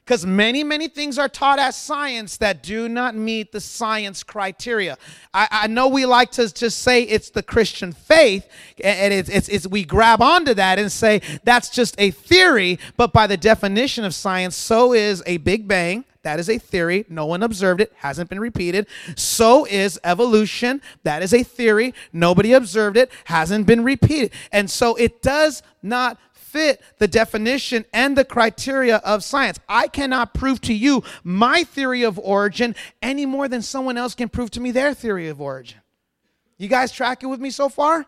because 0.05 0.23
many, 0.23 0.63
many 0.63 0.87
things 0.87 1.17
are 1.17 1.27
taught 1.27 1.57
as 1.57 1.75
science 1.75 2.37
that 2.37 2.61
do 2.61 2.87
not 2.87 3.15
meet 3.15 3.51
the 3.51 3.59
science 3.59 4.21
criteria. 4.21 4.97
I, 5.33 5.47
I 5.49 5.67
know 5.67 5.87
we 5.87 6.05
like 6.05 6.29
to 6.33 6.53
just 6.53 6.83
say 6.83 7.01
it's 7.01 7.31
the 7.31 7.41
Christian 7.41 7.91
faith, 7.91 8.47
and 8.83 9.11
it's, 9.11 9.29
it's, 9.29 9.49
it's, 9.49 9.67
we 9.67 9.83
grab 9.83 10.21
onto 10.21 10.53
that 10.53 10.77
and 10.77 10.91
say 10.91 11.21
that's 11.43 11.69
just 11.69 11.95
a 11.97 12.11
theory, 12.11 12.77
but 12.97 13.13
by 13.13 13.25
the 13.25 13.37
definition 13.37 14.05
of 14.05 14.13
science, 14.13 14.55
so 14.55 14.93
is 14.93 15.23
a 15.25 15.37
Big 15.37 15.67
Bang. 15.67 16.05
That 16.25 16.39
is 16.39 16.49
a 16.49 16.57
theory. 16.57 17.05
No 17.07 17.27
one 17.27 17.43
observed 17.43 17.81
it, 17.81 17.93
hasn't 17.97 18.31
been 18.31 18.39
repeated. 18.39 18.87
So 19.15 19.65
is 19.65 19.99
evolution. 20.03 20.81
That 21.03 21.21
is 21.21 21.35
a 21.35 21.43
theory. 21.43 21.93
Nobody 22.11 22.53
observed 22.53 22.97
it, 22.97 23.11
hasn't 23.25 23.67
been 23.67 23.83
repeated. 23.83 24.31
And 24.51 24.67
so 24.67 24.95
it 24.95 25.21
does 25.21 25.61
not 25.83 26.17
fit 26.33 26.81
the 26.97 27.07
definition 27.07 27.85
and 27.93 28.17
the 28.17 28.25
criteria 28.25 28.97
of 28.97 29.23
science. 29.23 29.59
I 29.69 29.87
cannot 29.87 30.33
prove 30.33 30.61
to 30.61 30.73
you 30.73 31.03
my 31.23 31.63
theory 31.63 32.01
of 32.01 32.17
origin 32.17 32.75
any 33.03 33.27
more 33.27 33.47
than 33.47 33.61
someone 33.61 33.95
else 33.95 34.15
can 34.15 34.27
prove 34.27 34.49
to 34.51 34.59
me 34.59 34.71
their 34.71 34.95
theory 34.95 35.27
of 35.27 35.39
origin. 35.39 35.77
You 36.57 36.67
guys 36.67 36.91
tracking 36.91 37.29
with 37.29 37.39
me 37.39 37.51
so 37.51 37.69
far? 37.69 38.07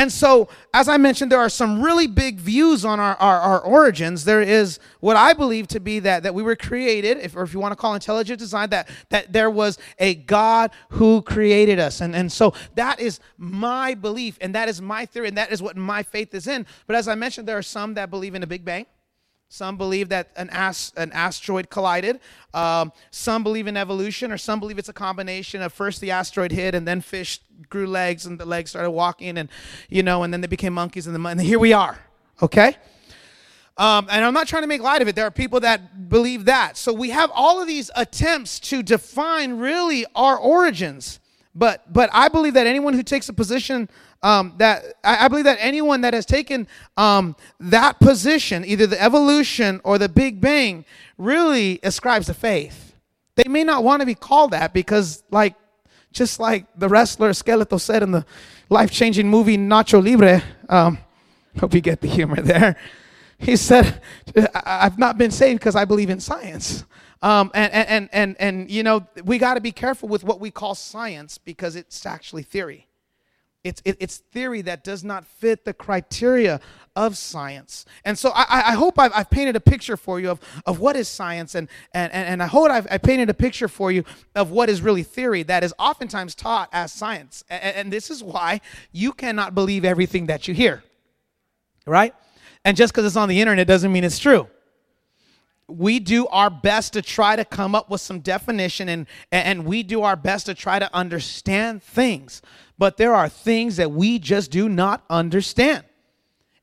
And 0.00 0.10
so, 0.10 0.48
as 0.72 0.88
I 0.88 0.96
mentioned, 0.96 1.30
there 1.30 1.40
are 1.40 1.50
some 1.50 1.82
really 1.82 2.06
big 2.06 2.38
views 2.38 2.86
on 2.86 2.98
our, 2.98 3.16
our, 3.16 3.38
our, 3.38 3.60
origins. 3.60 4.24
There 4.24 4.40
is 4.40 4.78
what 5.00 5.14
I 5.14 5.34
believe 5.34 5.68
to 5.68 5.78
be 5.78 5.98
that, 5.98 6.22
that 6.22 6.34
we 6.34 6.42
were 6.42 6.56
created, 6.56 7.18
if, 7.18 7.36
or 7.36 7.42
if 7.42 7.52
you 7.52 7.60
want 7.60 7.72
to 7.72 7.76
call 7.76 7.92
intelligent 7.92 8.38
design, 8.38 8.70
that, 8.70 8.88
that 9.10 9.30
there 9.30 9.50
was 9.50 9.76
a 9.98 10.14
God 10.14 10.70
who 10.88 11.20
created 11.20 11.78
us. 11.78 12.00
And, 12.00 12.16
and 12.16 12.32
so 12.32 12.54
that 12.76 12.98
is 12.98 13.20
my 13.36 13.92
belief, 13.92 14.38
and 14.40 14.54
that 14.54 14.70
is 14.70 14.80
my 14.80 15.04
theory, 15.04 15.28
and 15.28 15.36
that 15.36 15.52
is 15.52 15.60
what 15.60 15.76
my 15.76 16.02
faith 16.02 16.32
is 16.32 16.46
in. 16.46 16.64
But 16.86 16.96
as 16.96 17.06
I 17.06 17.14
mentioned, 17.14 17.46
there 17.46 17.58
are 17.58 17.62
some 17.62 17.92
that 17.92 18.08
believe 18.08 18.34
in 18.34 18.42
a 18.42 18.46
Big 18.46 18.64
Bang. 18.64 18.86
Some 19.52 19.76
believe 19.76 20.10
that 20.10 20.30
an, 20.36 20.48
ast- 20.50 20.96
an 20.96 21.10
asteroid 21.10 21.70
collided. 21.70 22.20
Um, 22.54 22.92
some 23.10 23.42
believe 23.42 23.66
in 23.66 23.76
evolution, 23.76 24.30
or 24.30 24.38
some 24.38 24.60
believe 24.60 24.78
it's 24.78 24.88
a 24.88 24.92
combination 24.92 25.60
of 25.60 25.72
first 25.72 26.00
the 26.00 26.12
asteroid 26.12 26.52
hit 26.52 26.72
and 26.72 26.86
then 26.86 27.00
fish 27.00 27.40
grew 27.68 27.88
legs 27.88 28.26
and 28.26 28.38
the 28.38 28.44
legs 28.44 28.70
started 28.70 28.92
walking 28.92 29.36
and, 29.36 29.48
you 29.88 30.04
know, 30.04 30.22
and 30.22 30.32
then 30.32 30.40
they 30.40 30.46
became 30.46 30.72
monkeys 30.72 31.08
and, 31.08 31.16
the, 31.16 31.28
and 31.28 31.40
here 31.40 31.58
we 31.58 31.72
are, 31.72 31.98
okay? 32.40 32.76
Um, 33.76 34.06
and 34.08 34.24
I'm 34.24 34.32
not 34.32 34.46
trying 34.46 34.62
to 34.62 34.68
make 34.68 34.82
light 34.82 35.02
of 35.02 35.08
it. 35.08 35.16
There 35.16 35.26
are 35.26 35.32
people 35.32 35.58
that 35.60 36.08
believe 36.08 36.44
that. 36.44 36.76
So 36.76 36.92
we 36.92 37.10
have 37.10 37.32
all 37.34 37.60
of 37.60 37.66
these 37.66 37.90
attempts 37.96 38.60
to 38.60 38.84
define 38.84 39.58
really 39.58 40.06
our 40.14 40.38
origins. 40.38 41.18
But 41.54 41.92
but 41.92 42.10
I 42.12 42.28
believe 42.28 42.54
that 42.54 42.66
anyone 42.66 42.94
who 42.94 43.02
takes 43.02 43.28
a 43.28 43.32
position 43.32 43.88
um, 44.22 44.54
that 44.58 44.84
I, 45.02 45.24
I, 45.24 45.28
believe 45.28 45.46
that 45.46 45.58
anyone 45.60 46.02
that 46.02 46.12
has 46.12 46.26
taken 46.26 46.68
um, 46.96 47.34
that 47.58 47.98
position, 48.00 48.64
either 48.66 48.86
the 48.86 49.00
evolution 49.00 49.80
or 49.82 49.98
the 49.98 50.08
Big 50.10 50.40
Bang, 50.40 50.84
really 51.16 51.80
ascribes 51.82 52.26
to 52.26 52.34
faith. 52.34 52.94
They 53.36 53.48
may 53.48 53.64
not 53.64 53.82
want 53.82 54.00
to 54.00 54.06
be 54.06 54.14
called 54.14 54.50
that 54.50 54.74
because, 54.74 55.22
like, 55.30 55.54
just 56.12 56.38
like 56.38 56.66
the 56.76 56.88
wrestler 56.88 57.30
Skeletor 57.30 57.80
said 57.80 58.02
in 58.02 58.10
the 58.10 58.26
life-changing 58.68 59.26
movie 59.26 59.56
Nacho 59.56 60.04
Libre. 60.04 60.42
Um, 60.68 60.98
hope 61.58 61.72
you 61.72 61.80
get 61.80 62.02
the 62.02 62.08
humor 62.08 62.42
there. 62.42 62.76
He 63.38 63.56
said, 63.56 64.02
"I've 64.54 64.98
not 64.98 65.16
been 65.16 65.30
saved 65.30 65.60
because 65.60 65.74
I 65.74 65.86
believe 65.86 66.10
in 66.10 66.20
science." 66.20 66.84
Um, 67.22 67.50
and, 67.52 67.72
and, 67.72 68.08
and, 68.12 68.36
and, 68.38 68.70
you 68.70 68.82
know, 68.82 69.06
we 69.24 69.38
got 69.38 69.54
to 69.54 69.60
be 69.60 69.72
careful 69.72 70.08
with 70.08 70.24
what 70.24 70.40
we 70.40 70.50
call 70.50 70.74
science 70.74 71.36
because 71.36 71.76
it's 71.76 72.06
actually 72.06 72.42
theory. 72.42 72.86
It's, 73.62 73.82
it, 73.84 73.98
it's 74.00 74.16
theory 74.16 74.62
that 74.62 74.84
does 74.84 75.04
not 75.04 75.26
fit 75.26 75.66
the 75.66 75.74
criteria 75.74 76.60
of 76.96 77.18
science. 77.18 77.84
And 78.06 78.18
so 78.18 78.30
I, 78.34 78.62
I 78.68 78.72
hope 78.72 78.98
I've, 78.98 79.12
I've, 79.14 79.28
painted 79.28 79.54
a 79.54 79.60
picture 79.60 79.98
for 79.98 80.18
you 80.18 80.30
of, 80.30 80.40
of 80.64 80.80
what 80.80 80.96
is 80.96 81.08
science, 81.08 81.54
and, 81.54 81.68
and, 81.92 82.10
and 82.10 82.42
I 82.42 82.46
hope 82.46 82.70
I've 82.70 82.86
I 82.90 82.96
painted 82.96 83.28
a 83.28 83.34
picture 83.34 83.68
for 83.68 83.92
you 83.92 84.04
of 84.34 84.50
what 84.50 84.70
is 84.70 84.80
really 84.80 85.02
theory 85.02 85.42
that 85.44 85.62
is 85.62 85.74
oftentimes 85.78 86.34
taught 86.34 86.70
as 86.72 86.90
science. 86.90 87.44
And, 87.50 87.76
and 87.76 87.92
this 87.92 88.10
is 88.10 88.22
why 88.24 88.62
you 88.92 89.12
cannot 89.12 89.54
believe 89.54 89.84
everything 89.84 90.26
that 90.26 90.48
you 90.48 90.54
hear, 90.54 90.82
right? 91.86 92.14
And 92.64 92.78
just 92.78 92.94
because 92.94 93.04
it's 93.04 93.16
on 93.16 93.28
the 93.28 93.42
internet 93.42 93.66
doesn't 93.66 93.92
mean 93.92 94.04
it's 94.04 94.18
true 94.18 94.48
we 95.70 96.00
do 96.00 96.26
our 96.28 96.50
best 96.50 96.92
to 96.94 97.02
try 97.02 97.36
to 97.36 97.44
come 97.44 97.74
up 97.74 97.90
with 97.90 98.00
some 98.00 98.20
definition 98.20 98.88
and 98.88 99.06
and 99.30 99.64
we 99.64 99.82
do 99.82 100.02
our 100.02 100.16
best 100.16 100.46
to 100.46 100.54
try 100.54 100.78
to 100.78 100.94
understand 100.94 101.82
things 101.82 102.42
but 102.80 102.96
there 102.96 103.14
are 103.14 103.28
things 103.28 103.76
that 103.76 103.92
we 103.92 104.18
just 104.18 104.50
do 104.50 104.66
not 104.66 105.04
understand. 105.10 105.84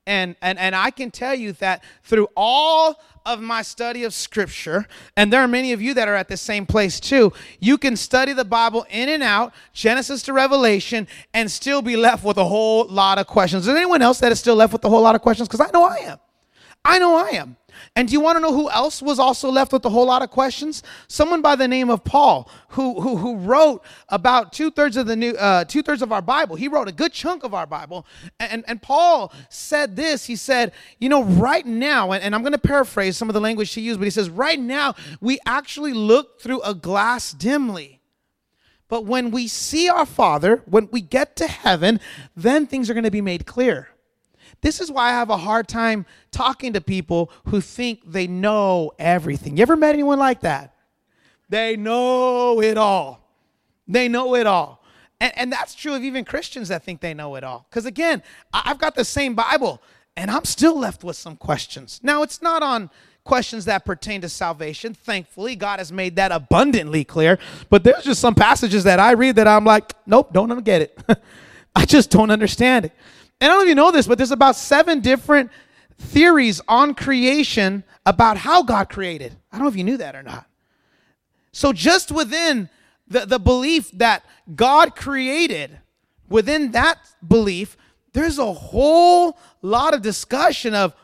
And, 0.04 0.34
and, 0.42 0.58
and 0.58 0.74
I 0.74 0.90
can 0.90 1.12
tell 1.12 1.32
you 1.32 1.52
that 1.52 1.84
through 2.02 2.26
all 2.36 3.00
of 3.24 3.40
my 3.40 3.62
study 3.62 4.02
of 4.02 4.12
Scripture, 4.12 4.88
and 5.16 5.32
there 5.32 5.40
are 5.40 5.46
many 5.46 5.72
of 5.72 5.80
you 5.80 5.94
that 5.94 6.08
are 6.08 6.16
at 6.16 6.26
the 6.26 6.36
same 6.36 6.66
place 6.66 6.98
too, 6.98 7.32
you 7.60 7.78
can 7.78 7.94
study 7.94 8.32
the 8.32 8.44
Bible 8.44 8.84
in 8.90 9.08
and 9.08 9.22
out, 9.22 9.54
Genesis 9.72 10.24
to 10.24 10.32
Revelation, 10.32 11.06
and 11.32 11.48
still 11.48 11.82
be 11.82 11.96
left 11.96 12.24
with 12.24 12.36
a 12.36 12.44
whole 12.44 12.86
lot 12.86 13.18
of 13.18 13.28
questions. 13.28 13.60
Is 13.60 13.66
there 13.68 13.76
anyone 13.76 14.02
else 14.02 14.18
that 14.18 14.32
is 14.32 14.40
still 14.40 14.56
left 14.56 14.72
with 14.72 14.84
a 14.84 14.88
whole 14.88 15.02
lot 15.02 15.14
of 15.14 15.22
questions? 15.22 15.48
Because 15.48 15.60
I 15.60 15.70
know 15.70 15.84
I 15.84 15.98
am. 15.98 16.18
I 16.84 16.98
know 16.98 17.16
I 17.16 17.28
am. 17.36 17.56
And 17.96 18.08
do 18.08 18.12
you 18.12 18.20
want 18.20 18.36
to 18.36 18.40
know 18.40 18.52
who 18.52 18.70
else 18.70 19.02
was 19.02 19.18
also 19.18 19.50
left 19.50 19.72
with 19.72 19.84
a 19.84 19.90
whole 19.90 20.06
lot 20.06 20.22
of 20.22 20.30
questions? 20.30 20.82
Someone 21.08 21.42
by 21.42 21.56
the 21.56 21.68
name 21.68 21.90
of 21.90 22.04
Paul, 22.04 22.50
who 22.70 23.00
who, 23.00 23.16
who 23.16 23.36
wrote 23.36 23.82
about 24.08 24.52
two 24.52 24.70
thirds 24.70 24.96
of 24.96 25.06
the 25.06 25.16
new 25.16 25.32
uh, 25.32 25.64
two 25.64 25.82
thirds 25.82 26.02
of 26.02 26.12
our 26.12 26.22
Bible. 26.22 26.56
He 26.56 26.68
wrote 26.68 26.88
a 26.88 26.92
good 26.92 27.12
chunk 27.12 27.44
of 27.44 27.54
our 27.54 27.66
Bible. 27.66 28.06
And 28.38 28.64
and 28.66 28.80
Paul 28.80 29.32
said 29.48 29.96
this. 29.96 30.26
He 30.26 30.36
said, 30.36 30.72
you 30.98 31.08
know, 31.08 31.24
right 31.24 31.66
now, 31.66 32.12
and, 32.12 32.22
and 32.22 32.34
I'm 32.34 32.42
going 32.42 32.52
to 32.52 32.58
paraphrase 32.58 33.16
some 33.16 33.28
of 33.28 33.34
the 33.34 33.40
language 33.40 33.72
he 33.74 33.80
used, 33.80 33.98
but 34.00 34.04
he 34.04 34.10
says, 34.10 34.30
right 34.30 34.58
now 34.58 34.94
we 35.20 35.38
actually 35.46 35.92
look 35.92 36.40
through 36.40 36.60
a 36.62 36.74
glass 36.74 37.32
dimly. 37.32 38.00
But 38.88 39.04
when 39.04 39.30
we 39.30 39.48
see 39.48 39.88
our 39.88 40.06
Father, 40.06 40.62
when 40.64 40.88
we 40.90 41.02
get 41.02 41.36
to 41.36 41.46
heaven, 41.46 42.00
then 42.34 42.66
things 42.66 42.88
are 42.88 42.94
going 42.94 43.04
to 43.04 43.10
be 43.10 43.20
made 43.20 43.44
clear. 43.44 43.88
This 44.60 44.80
is 44.80 44.90
why 44.90 45.08
I 45.08 45.10
have 45.10 45.30
a 45.30 45.36
hard 45.36 45.68
time 45.68 46.06
talking 46.30 46.72
to 46.72 46.80
people 46.80 47.30
who 47.46 47.60
think 47.60 48.00
they 48.04 48.26
know 48.26 48.92
everything. 48.98 49.56
You 49.56 49.62
ever 49.62 49.76
met 49.76 49.94
anyone 49.94 50.18
like 50.18 50.40
that? 50.40 50.74
They 51.48 51.76
know 51.76 52.60
it 52.60 52.76
all. 52.76 53.20
They 53.86 54.08
know 54.08 54.34
it 54.34 54.46
all. 54.46 54.84
And, 55.20 55.32
and 55.36 55.52
that's 55.52 55.74
true 55.74 55.94
of 55.94 56.02
even 56.02 56.24
Christians 56.24 56.68
that 56.68 56.84
think 56.84 57.00
they 57.00 57.14
know 57.14 57.36
it 57.36 57.44
all. 57.44 57.66
Because 57.70 57.86
again, 57.86 58.22
I've 58.52 58.78
got 58.78 58.94
the 58.94 59.04
same 59.04 59.34
Bible 59.34 59.80
and 60.16 60.30
I'm 60.30 60.44
still 60.44 60.78
left 60.78 61.04
with 61.04 61.16
some 61.16 61.36
questions. 61.36 62.00
Now, 62.02 62.22
it's 62.22 62.42
not 62.42 62.62
on 62.62 62.90
questions 63.24 63.66
that 63.66 63.84
pertain 63.84 64.20
to 64.22 64.28
salvation. 64.28 64.94
Thankfully, 64.94 65.54
God 65.54 65.78
has 65.78 65.92
made 65.92 66.16
that 66.16 66.32
abundantly 66.32 67.04
clear. 67.04 67.38
But 67.70 67.84
there's 67.84 68.04
just 68.04 68.20
some 68.20 68.34
passages 68.34 68.84
that 68.84 68.98
I 68.98 69.12
read 69.12 69.36
that 69.36 69.46
I'm 69.46 69.64
like, 69.64 69.92
nope, 70.06 70.32
don't 70.32 70.64
get 70.64 70.82
it. 70.82 70.98
I 71.76 71.84
just 71.84 72.10
don't 72.10 72.30
understand 72.30 72.86
it. 72.86 72.92
And 73.40 73.50
I 73.50 73.54
don't 73.54 73.58
know 73.58 73.62
if 73.64 73.68
you 73.68 73.74
know 73.74 73.90
this, 73.90 74.06
but 74.06 74.18
there's 74.18 74.30
about 74.30 74.56
seven 74.56 75.00
different 75.00 75.50
theories 75.98 76.60
on 76.68 76.94
creation 76.94 77.84
about 78.06 78.36
how 78.36 78.62
God 78.62 78.88
created. 78.88 79.36
I 79.52 79.56
don't 79.56 79.64
know 79.64 79.70
if 79.70 79.76
you 79.76 79.84
knew 79.84 79.96
that 79.98 80.16
or 80.16 80.22
not. 80.22 80.46
So, 81.52 81.72
just 81.72 82.12
within 82.12 82.68
the, 83.06 83.26
the 83.26 83.38
belief 83.38 83.90
that 83.92 84.24
God 84.54 84.94
created, 84.94 85.78
within 86.28 86.72
that 86.72 86.98
belief, 87.26 87.76
there's 88.12 88.38
a 88.38 88.52
whole 88.52 89.38
lot 89.62 89.94
of 89.94 90.02
discussion 90.02 90.74
of, 90.74 90.94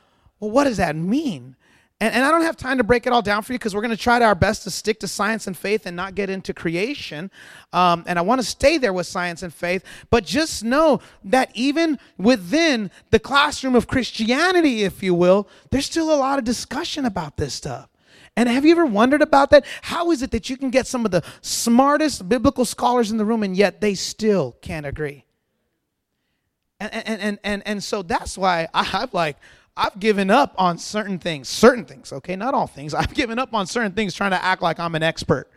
well, 0.41 0.51
what 0.51 0.65
does 0.65 0.77
that 0.77 0.97
mean? 0.97 1.57
And, 2.05 2.15
and 2.17 2.23
I 2.23 2.31
don't 2.31 2.43
have 2.43 2.59
time 2.59 2.77
to 2.77 2.85
break 2.85 3.07
it 3.07 3.15
all 3.15 3.23
down 3.23 3.43
for 3.43 3.55
you 3.55 3.59
because 3.59 3.75
we're 3.75 3.81
going 3.81 3.97
to 3.97 3.97
try 3.97 4.21
our 4.21 4.35
best 4.35 4.65
to 4.65 4.71
stick 4.71 5.01
to 5.01 5.09
science 5.09 5.47
and 5.47 5.57
faith 5.57 5.87
and 5.87 5.97
not 5.97 6.15
get 6.15 6.29
into 6.29 6.53
creation. 6.53 7.31
Um, 7.73 8.05
and 8.07 8.19
I 8.19 8.23
want 8.23 8.43
to 8.43 8.47
stay 8.47 8.77
there 8.77 8.93
with 8.93 9.07
science 9.07 9.43
and 9.43 9.55
faith. 9.55 9.83
But 10.11 10.27
just 10.27 10.63
know 10.63 11.01
that 11.25 11.51
even 11.55 11.99
within 12.19 12.91
the 13.09 13.19
classroom 13.19 13.75
of 13.75 13.87
Christianity, 13.87 14.83
if 14.83 15.03
you 15.03 15.15
will, 15.15 15.49
there's 15.71 15.87
still 15.87 16.15
a 16.15 16.19
lot 16.21 16.39
of 16.39 16.45
discussion 16.45 17.07
about 17.07 17.39
this 17.39 17.55
stuff. 17.55 17.89
And 18.37 18.51
have 18.51 18.67
you 18.67 18.73
ever 18.73 18.85
wondered 18.85 19.23
about 19.23 19.49
that? 19.53 19.65
How 19.81 20.11
is 20.11 20.21
it 20.21 20.31
that 20.33 20.51
you 20.51 20.59
can 20.59 20.69
get 20.69 20.87
some 20.87 21.07
of 21.07 21.11
the 21.11 21.25
smartest 21.41 22.29
biblical 22.29 22.67
scholars 22.67 23.13
in 23.13 23.17
the 23.17 23.25
room 23.25 23.43
and 23.43 23.57
yet 23.57 23.81
they 23.81 23.95
still 23.95 24.59
can't 24.61 24.85
agree? 24.85 25.25
And, 26.81 26.93
and, 26.93 27.21
and, 27.21 27.39
and, 27.45 27.63
and 27.65 27.83
so 27.83 28.03
that's 28.03 28.37
why 28.37 28.69
I'm 28.75 29.09
like, 29.13 29.39
I've 29.77 29.99
given 29.99 30.31
up 30.31 30.55
on 30.57 30.79
certain 30.79 31.19
things, 31.19 31.49
certain 31.49 31.85
things, 31.85 32.13
okay, 32.13 32.37
not 32.37 32.55
all 32.55 32.67
things. 32.67 32.95
I've 32.95 33.15
given 33.15 33.39
up 33.39 33.55
on 33.55 33.67
certain 33.67 33.93
things 33.93 34.15
trying 34.15 34.31
to 34.31 34.43
act 34.43 34.63
like 34.63 34.79
I'm 34.79 34.95
an 34.95 35.03
expert. 35.03 35.49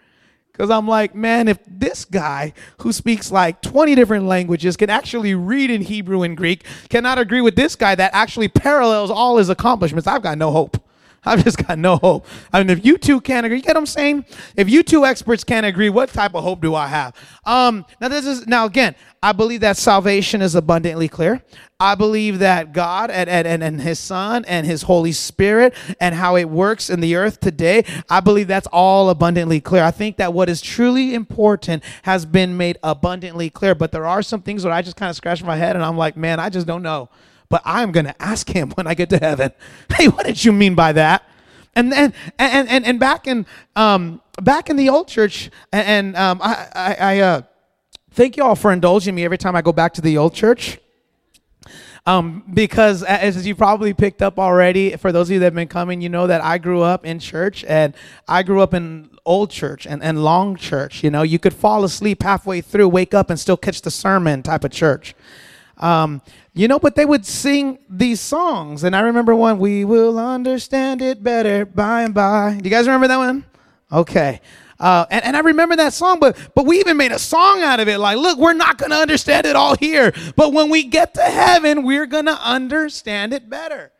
Because 0.52 0.72
I'm 0.72 0.88
like, 0.88 1.14
man, 1.14 1.48
if 1.48 1.60
this 1.68 2.04
guy 2.04 2.52
who 2.80 2.92
speaks 2.92 3.32
like 3.32 3.62
20 3.62 3.94
different 3.94 4.26
languages 4.26 4.76
can 4.76 4.90
actually 4.90 5.36
read 5.36 5.70
in 5.70 5.82
Hebrew 5.82 6.24
and 6.24 6.36
Greek, 6.36 6.66
cannot 6.90 7.20
agree 7.20 7.42
with 7.42 7.56
this 7.56 7.76
guy 7.76 7.94
that 7.94 8.10
actually 8.16 8.48
parallels 8.48 9.12
all 9.12 9.38
his 9.38 9.50
accomplishments, 9.50 10.08
I've 10.08 10.24
got 10.24 10.40
no 10.40 10.52
hope. 10.52 10.84
I've 11.32 11.44
just 11.44 11.66
got 11.66 11.78
no 11.78 11.98
hope. 11.98 12.26
I 12.54 12.60
mean, 12.60 12.70
if 12.70 12.86
you 12.86 12.98
two 12.98 13.20
can't 13.20 13.46
agree, 13.46 13.58
you 13.58 13.64
get 13.64 13.76
what 13.76 13.82
I'm 13.82 13.86
saying? 13.86 14.26
If 14.56 14.70
you 14.70 14.82
two 14.82 15.06
experts 15.06 15.44
can't 15.44 15.66
agree, 15.66 15.90
what 15.90 16.10
type 16.10 16.34
of 16.36 16.44
hope 16.44 16.62
do 16.62 16.74
I 16.74 16.88
have? 16.88 17.16
Um, 17.46 17.86
now 18.00 18.08
this 18.08 18.26
is 18.26 18.48
now 18.48 18.66
again, 18.66 18.96
I 19.22 19.34
believe 19.34 19.62
that 19.62 19.78
salvation 19.78 20.42
is 20.42 20.56
abundantly 20.56 21.10
clear. 21.10 21.44
I 21.80 21.96
believe 21.96 22.40
that 22.40 22.72
God 22.72 23.12
and, 23.12 23.30
and, 23.30 23.62
and 23.62 23.82
His 23.82 24.00
Son 24.00 24.46
and 24.46 24.66
His 24.66 24.84
Holy 24.84 25.12
Spirit 25.12 25.74
and 26.00 26.16
how 26.16 26.36
it 26.38 26.46
works 26.46 26.90
in 26.90 27.02
the 27.02 27.16
earth 27.16 27.40
today, 27.40 27.84
I 28.10 28.20
believe 28.20 28.48
that's 28.48 28.68
all 28.72 29.10
abundantly 29.10 29.60
clear. 29.60 29.84
I 29.84 29.92
think 29.92 30.18
that 30.18 30.34
what 30.34 30.50
is 30.50 30.62
truly 30.62 31.14
important 31.14 31.84
has 32.04 32.26
been 32.26 32.58
made 32.58 32.78
abundantly 32.84 33.50
clear. 33.50 33.76
But 33.76 33.92
there 33.92 34.08
are 34.08 34.22
some 34.22 34.42
things 34.42 34.64
where 34.64 34.74
I 34.74 34.82
just 34.82 34.96
kind 34.96 35.10
of 35.10 35.16
scratch 35.16 35.44
my 35.44 35.58
head 35.58 35.76
and 35.76 35.84
I'm 35.84 35.98
like, 35.98 36.16
man, 36.16 36.40
I 36.40 36.50
just 36.50 36.66
don't 36.66 36.84
know. 36.84 37.10
But 37.50 37.62
I'm 37.66 37.92
going 37.92 38.06
to 38.06 38.22
ask 38.22 38.50
Him 38.50 38.72
when 38.72 38.88
I 38.88 38.94
get 38.94 39.10
to 39.12 39.18
heaven, 39.18 39.52
hey, 39.96 40.08
what 40.08 40.26
did 40.26 40.44
you 40.44 40.52
mean 40.52 40.76
by 40.76 40.94
that? 40.94 41.24
And 41.76 41.92
then 41.92 42.14
and, 42.40 42.68
and, 42.68 42.86
and 42.86 43.00
back 43.00 43.28
in 43.28 43.46
um, 43.76 44.22
back 44.42 44.70
in 44.70 44.78
the 44.78 44.90
old 44.90 45.08
church, 45.08 45.50
and, 45.72 46.16
um, 46.16 46.40
I, 46.42 46.68
I, 46.74 46.96
I 46.96 47.20
uh, 47.20 47.42
thank 48.12 48.38
you 48.38 48.44
all 48.44 48.56
for 48.56 48.72
indulging 48.72 49.16
me 49.16 49.26
every 49.26 49.38
time 49.38 49.56
I 49.56 49.62
go 49.62 49.72
back 49.72 49.94
to 49.96 50.02
the 50.02 50.18
old 50.18 50.34
church. 50.34 50.80
Um, 52.08 52.44
because 52.54 53.04
as 53.04 53.46
you 53.46 53.54
probably 53.54 53.94
picked 53.94 54.22
up 54.22 54.40
already, 54.40 54.96
for 54.96 55.12
those 55.12 55.28
of 55.30 55.34
you 55.34 55.40
that 55.40 55.48
have 55.48 55.56
been 55.56 55.68
coming, 55.68 56.00
you 56.00 56.08
know 56.08 56.26
that 56.26 56.42
I 56.42 56.58
grew 56.58 56.82
up 56.82 57.06
in 57.06 57.20
church 57.20 57.66
and 57.66 57.94
I 58.30 58.44
grew 58.44 58.62
up 58.62 58.74
in 58.74 59.10
old 59.26 59.52
church 59.52 59.86
and, 59.86 60.02
and 60.02 60.24
long 60.24 60.56
church. 60.56 61.04
You 61.04 61.12
know, 61.12 61.22
you 61.24 61.38
could 61.38 61.54
fall 61.54 61.84
asleep 61.84 62.24
halfway 62.24 62.62
through, 62.62 62.88
wake 62.88 63.14
up, 63.14 63.30
and 63.30 63.38
still 63.38 63.58
catch 63.58 63.82
the 63.82 63.92
sermon 63.92 64.42
type 64.42 64.64
of 64.64 64.72
church. 64.72 65.16
Um, 65.78 66.22
you 66.54 66.68
know, 66.68 66.80
but 66.80 66.96
they 66.96 67.06
would 67.06 67.26
sing 67.26 67.80
these 67.90 68.20
songs. 68.20 68.84
And 68.84 68.96
I 68.96 69.02
remember 69.02 69.36
one, 69.36 69.60
We 69.60 69.86
Will 69.86 70.18
Understand 70.18 71.02
It 71.02 71.24
Better 71.24 71.66
by 71.66 72.04
and 72.04 72.14
by. 72.14 72.58
Do 72.60 72.64
you 72.64 72.76
guys 72.76 72.88
remember 72.88 73.08
that 73.08 73.18
one? 73.18 73.46
Okay. 73.92 74.42
Uh, 74.80 75.06
and, 75.10 75.26
and 75.26 75.38
I 75.38 75.40
remember 75.40 75.76
that 75.76 75.94
song, 75.94 76.20
but 76.20 76.38
but 76.54 76.66
we 76.66 76.80
even 76.80 76.98
made 76.98 77.12
a 77.12 77.20
song 77.20 77.62
out 77.62 77.80
of 77.80 77.88
it. 77.88 77.98
Like, 77.98 78.18
look, 78.18 78.38
we're 78.38 78.54
not 78.54 78.78
gonna 78.78 78.96
understand 78.96 79.48
it 79.48 79.56
all 79.56 79.76
here, 79.76 80.14
but 80.36 80.54
when 80.54 80.70
we 80.70 80.84
get 80.84 81.16
to 81.16 81.22
heaven, 81.22 81.84
we're 81.84 82.06
gonna 82.06 82.40
understand 82.44 83.34
it 83.34 83.50
better. 83.50 83.92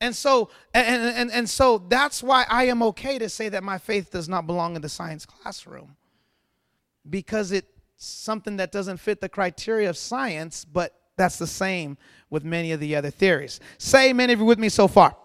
And 0.00 0.14
so 0.14 0.50
and, 0.74 1.16
and, 1.16 1.30
and 1.32 1.48
so 1.48 1.78
that's 1.78 2.22
why 2.22 2.44
I 2.48 2.64
am 2.64 2.82
okay 2.84 3.18
to 3.18 3.28
say 3.28 3.48
that 3.48 3.64
my 3.64 3.78
faith 3.78 4.10
does 4.10 4.28
not 4.28 4.46
belong 4.46 4.76
in 4.76 4.82
the 4.82 4.88
science 4.88 5.24
classroom. 5.24 5.96
Because 7.08 7.52
it's 7.52 7.68
something 7.96 8.58
that 8.58 8.70
doesn't 8.70 8.98
fit 8.98 9.20
the 9.20 9.30
criteria 9.30 9.88
of 9.88 9.96
science, 9.96 10.64
but 10.64 10.97
that's 11.18 11.36
the 11.38 11.46
same 11.46 11.98
with 12.30 12.44
many 12.44 12.72
of 12.72 12.80
the 12.80 12.96
other 12.96 13.10
theories. 13.10 13.60
Say 13.76 14.12
many 14.12 14.32
of 14.32 14.38
you're 14.38 14.48
with 14.48 14.58
me 14.58 14.68
so 14.68 14.88
far. 14.88 15.16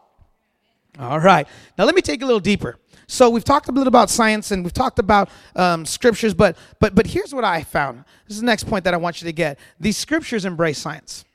All 0.99 1.19
right. 1.19 1.47
Now 1.77 1.85
let 1.85 1.95
me 1.95 2.01
take 2.01 2.21
a 2.21 2.25
little 2.25 2.39
deeper. 2.39 2.77
So 3.07 3.29
we've 3.29 3.43
talked 3.43 3.67
a 3.67 3.71
little 3.71 3.87
about 3.87 4.09
science 4.09 4.51
and 4.51 4.63
we've 4.63 4.73
talked 4.73 4.99
about 4.99 5.29
um, 5.55 5.85
scriptures, 5.85 6.33
but 6.33 6.57
but 6.79 6.95
but 6.95 7.07
here's 7.07 7.33
what 7.33 7.43
I 7.43 7.63
found. 7.63 8.05
This 8.27 8.35
is 8.35 8.41
the 8.41 8.45
next 8.45 8.65
point 8.65 8.83
that 8.85 8.93
I 8.93 8.97
want 8.97 9.21
you 9.21 9.25
to 9.25 9.33
get. 9.33 9.59
These 9.79 9.97
scriptures 9.97 10.45
embrace 10.45 10.79
science. 10.79 11.25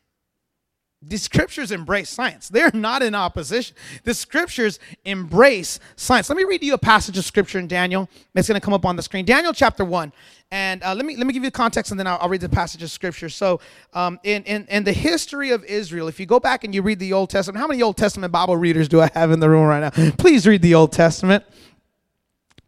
The 1.00 1.16
scriptures 1.16 1.70
embrace 1.70 2.10
science. 2.10 2.48
They're 2.48 2.72
not 2.74 3.02
in 3.02 3.14
opposition. 3.14 3.76
The 4.02 4.14
scriptures 4.14 4.80
embrace 5.04 5.78
science. 5.94 6.28
Let 6.28 6.36
me 6.36 6.42
read 6.42 6.64
you 6.64 6.74
a 6.74 6.78
passage 6.78 7.16
of 7.16 7.24
scripture 7.24 7.60
in 7.60 7.68
Daniel. 7.68 8.08
It's 8.34 8.48
going 8.48 8.60
to 8.60 8.64
come 8.64 8.74
up 8.74 8.84
on 8.84 8.96
the 8.96 9.02
screen. 9.02 9.24
Daniel 9.24 9.52
chapter 9.52 9.84
1. 9.84 10.12
And 10.50 10.82
uh, 10.82 10.96
let, 10.96 11.04
me, 11.04 11.16
let 11.16 11.28
me 11.28 11.32
give 11.32 11.44
you 11.44 11.50
the 11.50 11.56
context 11.56 11.92
and 11.92 12.00
then 12.00 12.08
I'll, 12.08 12.18
I'll 12.20 12.28
read 12.28 12.40
the 12.40 12.48
passage 12.48 12.82
of 12.82 12.90
scripture. 12.90 13.28
So, 13.28 13.60
um, 13.92 14.18
in, 14.24 14.42
in, 14.42 14.66
in 14.68 14.82
the 14.82 14.92
history 14.92 15.50
of 15.50 15.64
Israel, 15.66 16.08
if 16.08 16.18
you 16.18 16.26
go 16.26 16.40
back 16.40 16.64
and 16.64 16.74
you 16.74 16.82
read 16.82 16.98
the 16.98 17.12
Old 17.12 17.30
Testament, 17.30 17.60
how 17.60 17.68
many 17.68 17.80
Old 17.80 17.96
Testament 17.96 18.32
Bible 18.32 18.56
readers 18.56 18.88
do 18.88 19.00
I 19.00 19.08
have 19.14 19.30
in 19.30 19.38
the 19.38 19.48
room 19.48 19.66
right 19.66 19.94
now? 19.94 20.10
Please 20.18 20.48
read 20.48 20.62
the 20.62 20.74
Old 20.74 20.90
Testament. 20.90 21.44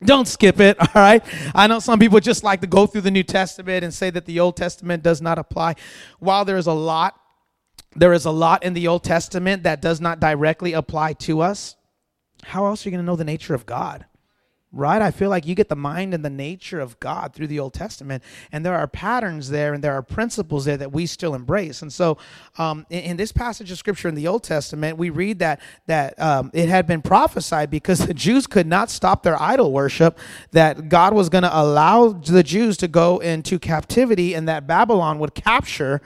Don't 0.05 0.29
skip 0.29 0.61
it, 0.61 0.79
all 0.95 1.03
right? 1.03 1.25
I 1.53 1.67
know 1.67 1.81
some 1.81 1.99
people 1.99 2.21
just 2.21 2.45
like 2.45 2.61
to 2.61 2.69
go 2.69 2.87
through 2.87 3.01
the 3.01 3.11
New 3.11 3.25
Testament 3.25 3.83
and 3.83 3.93
say 3.93 4.11
that 4.11 4.25
the 4.25 4.39
Old 4.39 4.57
Testament 4.57 5.03
does 5.03 5.21
not 5.21 5.37
apply. 5.37 5.75
While 6.21 6.45
there 6.45 6.59
is 6.59 6.69
a 6.69 6.73
lot 6.73 7.17
there 7.97 8.13
is 8.13 8.25
a 8.25 8.31
lot 8.31 8.63
in 8.63 8.75
the 8.75 8.89
Old 8.89 9.05
Testament 9.05 9.65
that 9.65 9.83
does 9.83 10.01
not 10.01 10.21
directly 10.21 10.73
apply 10.73 11.15
to 11.15 11.41
us. 11.41 11.77
How 12.43 12.67
else 12.67 12.85
are 12.85 12.89
you 12.89 12.93
going 12.93 13.05
to 13.05 13.07
know 13.07 13.17
the 13.17 13.25
nature 13.25 13.55
of 13.55 13.67
God? 13.67 14.07
right? 14.73 15.03
I 15.03 15.11
feel 15.11 15.31
like 15.31 15.47
you 15.47 15.55
get 15.55 15.69
the 15.69 15.77
mind 15.77 16.15
and 16.15 16.25
the 16.25 16.31
nature 16.31 16.79
of 16.79 16.99
God 17.01 17.35
through 17.35 17.49
the 17.49 17.59
Old 17.59 17.75
Testament, 17.75 18.23
and 18.53 18.65
there 18.65 18.75
are 18.75 18.87
patterns 18.87 19.51
there 19.51 19.75
and 19.75 19.83
there 19.83 19.95
are 19.95 20.03
principles 20.03 20.65
there 20.65 20.77
that 20.77 20.93
we 20.93 21.07
still 21.07 21.35
embrace. 21.35 21.83
And 21.83 21.93
so, 21.93 22.19
um, 22.57 22.87
in, 22.89 23.01
in, 23.01 23.17
this 23.17 23.33
passage 23.33 23.71
of 23.73 23.79
Scripture 23.79 24.09
in 24.09 24.15
the 24.15 24.29
Old 24.29 24.45
Testament, 24.45 24.97
we 24.97 25.11
read 25.11 25.41
that 25.41 25.61
that 25.87 26.21
um, 26.21 26.51
it 26.55 26.69
had 26.69 26.87
been 26.87 27.03
prophesied 27.03 27.71
because 27.71 28.07
the 28.07 28.15
Jews 28.15 28.47
could 28.47 28.67
not 28.67 28.91
stop 28.91 29.23
their 29.23 29.41
idol 29.41 29.73
worship, 29.73 30.19
that 30.53 30.89
God 30.89 31.15
was 31.15 31.29
going 31.29 31.43
to 31.43 31.61
allow 31.61 32.11
the 32.11 32.43
Jews 32.43 32.77
to 32.79 32.89
go 32.89 33.19
into 33.19 33.59
captivity, 33.59 34.35
and 34.35 34.49
that 34.49 34.67
Babylon 34.67 35.19
would 35.19 35.35
capture 35.35 36.01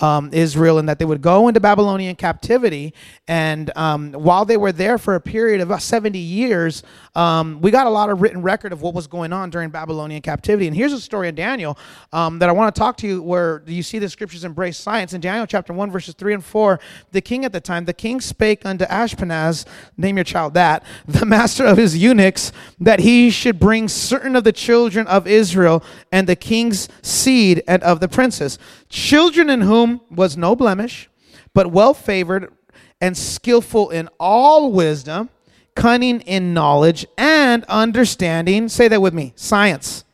um, 0.00 0.30
Israel 0.32 0.78
and 0.78 0.88
that 0.88 0.98
they 0.98 1.04
would 1.04 1.22
go 1.22 1.48
into 1.48 1.60
Babylonian 1.60 2.16
captivity. 2.16 2.94
And 3.28 3.70
um, 3.76 4.12
while 4.12 4.44
they 4.44 4.56
were 4.56 4.72
there 4.72 4.98
for 4.98 5.14
a 5.14 5.20
period 5.20 5.60
of 5.60 5.68
about 5.68 5.82
70 5.82 6.18
years, 6.18 6.82
um, 7.14 7.60
we 7.60 7.70
got 7.70 7.86
a 7.86 7.90
lot 7.90 8.10
of 8.10 8.20
written 8.20 8.42
record 8.42 8.72
of 8.72 8.82
what 8.82 8.94
was 8.94 9.06
going 9.06 9.32
on 9.32 9.50
during 9.50 9.70
Babylonian 9.70 10.22
captivity. 10.22 10.66
And 10.66 10.76
here's 10.76 10.92
a 10.92 11.00
story 11.00 11.28
in 11.28 11.34
Daniel 11.34 11.76
um, 12.12 12.38
that 12.38 12.48
I 12.48 12.52
want 12.52 12.74
to 12.74 12.78
talk 12.78 12.96
to 12.98 13.06
you 13.06 13.22
where 13.22 13.62
you 13.66 13.82
see 13.82 13.98
the 13.98 14.08
scriptures 14.08 14.44
embrace 14.44 14.78
science. 14.78 15.12
In 15.12 15.20
Daniel 15.20 15.46
chapter 15.46 15.72
1, 15.72 15.90
verses 15.90 16.14
3 16.14 16.34
and 16.34 16.44
4, 16.44 16.80
the 17.12 17.20
king 17.20 17.44
at 17.44 17.52
the 17.52 17.60
time, 17.60 17.84
the 17.84 17.92
king 17.92 18.20
spake 18.20 18.64
unto 18.64 18.84
Ashpenaz, 18.86 19.66
name 19.96 20.16
your 20.16 20.24
child 20.24 20.54
that, 20.54 20.84
the 21.06 21.26
master 21.26 21.64
of 21.64 21.76
his 21.76 21.96
eunuchs, 21.96 22.52
that 22.78 23.00
he 23.00 23.30
should 23.30 23.58
bring 23.58 23.88
certain 23.88 24.36
of 24.36 24.44
the 24.44 24.52
children 24.52 25.06
of 25.06 25.26
Israel 25.26 25.82
and 26.12 26.26
the 26.26 26.36
king's 26.36 26.88
seed 27.02 27.62
and 27.66 27.82
of 27.82 28.00
the 28.00 28.08
princes, 28.08 28.58
children 28.88 29.50
in 29.50 29.62
whom 29.62 29.79
whom 29.86 30.00
was 30.10 30.36
no 30.36 30.54
blemish, 30.54 31.08
but 31.54 31.70
well 31.70 31.94
favored 31.94 32.52
and 33.00 33.16
skillful 33.16 33.90
in 33.90 34.08
all 34.18 34.72
wisdom, 34.72 35.30
cunning 35.74 36.20
in 36.22 36.52
knowledge 36.52 37.06
and 37.16 37.64
understanding. 37.64 38.68
Say 38.68 38.88
that 38.88 39.00
with 39.00 39.14
me 39.14 39.32
science. 39.36 40.04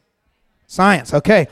Science, 0.66 1.14
okay 1.14 1.48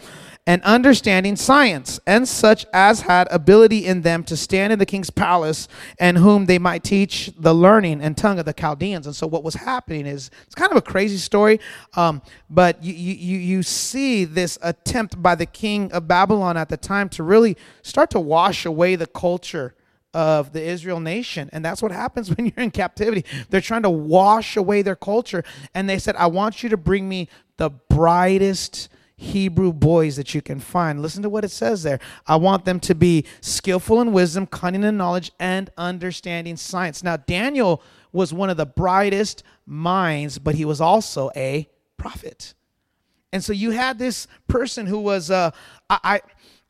and 0.46 0.62
understanding 0.62 1.36
science, 1.36 1.98
and 2.06 2.28
such 2.28 2.66
as 2.72 3.02
had 3.02 3.26
ability 3.30 3.86
in 3.86 4.02
them 4.02 4.22
to 4.24 4.36
stand 4.36 4.72
in 4.72 4.78
the 4.78 4.84
king's 4.84 5.08
palace, 5.08 5.68
and 5.98 6.18
whom 6.18 6.44
they 6.46 6.58
might 6.58 6.84
teach 6.84 7.32
the 7.38 7.54
learning 7.54 8.02
and 8.02 8.16
tongue 8.16 8.38
of 8.38 8.44
the 8.44 8.52
Chaldeans. 8.52 9.06
And 9.06 9.16
so, 9.16 9.26
what 9.26 9.42
was 9.42 9.54
happening 9.54 10.06
is 10.06 10.30
it's 10.46 10.54
kind 10.54 10.70
of 10.70 10.76
a 10.76 10.82
crazy 10.82 11.16
story, 11.16 11.60
um, 11.94 12.20
but 12.50 12.82
you, 12.84 12.92
you, 12.92 13.38
you 13.38 13.62
see 13.62 14.24
this 14.24 14.58
attempt 14.62 15.22
by 15.22 15.34
the 15.34 15.46
king 15.46 15.90
of 15.92 16.06
Babylon 16.06 16.56
at 16.56 16.68
the 16.68 16.76
time 16.76 17.08
to 17.10 17.22
really 17.22 17.56
start 17.82 18.10
to 18.10 18.20
wash 18.20 18.66
away 18.66 18.96
the 18.96 19.06
culture 19.06 19.74
of 20.14 20.52
the 20.52 20.62
Israel 20.62 21.00
nation. 21.00 21.50
And 21.52 21.64
that's 21.64 21.82
what 21.82 21.90
happens 21.90 22.28
when 22.36 22.46
you're 22.46 22.64
in 22.64 22.70
captivity. 22.70 23.24
They're 23.50 23.60
trying 23.60 23.82
to 23.82 23.90
wash 23.90 24.56
away 24.56 24.82
their 24.82 24.96
culture. 24.96 25.42
And 25.74 25.88
they 25.88 25.98
said, 25.98 26.16
I 26.16 26.26
want 26.26 26.62
you 26.62 26.68
to 26.68 26.76
bring 26.76 27.08
me 27.08 27.28
the 27.56 27.70
brightest 27.70 28.88
Hebrew 29.16 29.72
boys 29.72 30.16
that 30.16 30.34
you 30.34 30.42
can 30.42 30.58
find. 30.58 31.00
Listen 31.00 31.22
to 31.22 31.28
what 31.28 31.44
it 31.44 31.50
says 31.50 31.82
there. 31.82 32.00
I 32.26 32.36
want 32.36 32.64
them 32.64 32.80
to 32.80 32.94
be 32.94 33.24
skillful 33.40 34.00
in 34.00 34.12
wisdom, 34.12 34.46
cunning 34.46 34.82
in 34.82 34.96
knowledge, 34.96 35.30
and 35.38 35.70
understanding 35.78 36.56
science. 36.56 37.02
Now, 37.04 37.16
Daniel 37.16 37.80
was 38.12 38.32
one 38.32 38.50
of 38.50 38.56
the 38.56 38.66
brightest 38.66 39.44
minds, 39.66 40.38
but 40.38 40.56
he 40.56 40.64
was 40.64 40.80
also 40.80 41.30
a 41.36 41.68
prophet. 41.96 42.54
And 43.32 43.42
so 43.42 43.52
you 43.52 43.70
had 43.70 43.98
this 43.98 44.26
person 44.48 44.86
who 44.86 44.98
was, 44.98 45.30
uh, 45.30 45.50
I, 45.88 45.98
I, 46.04 46.20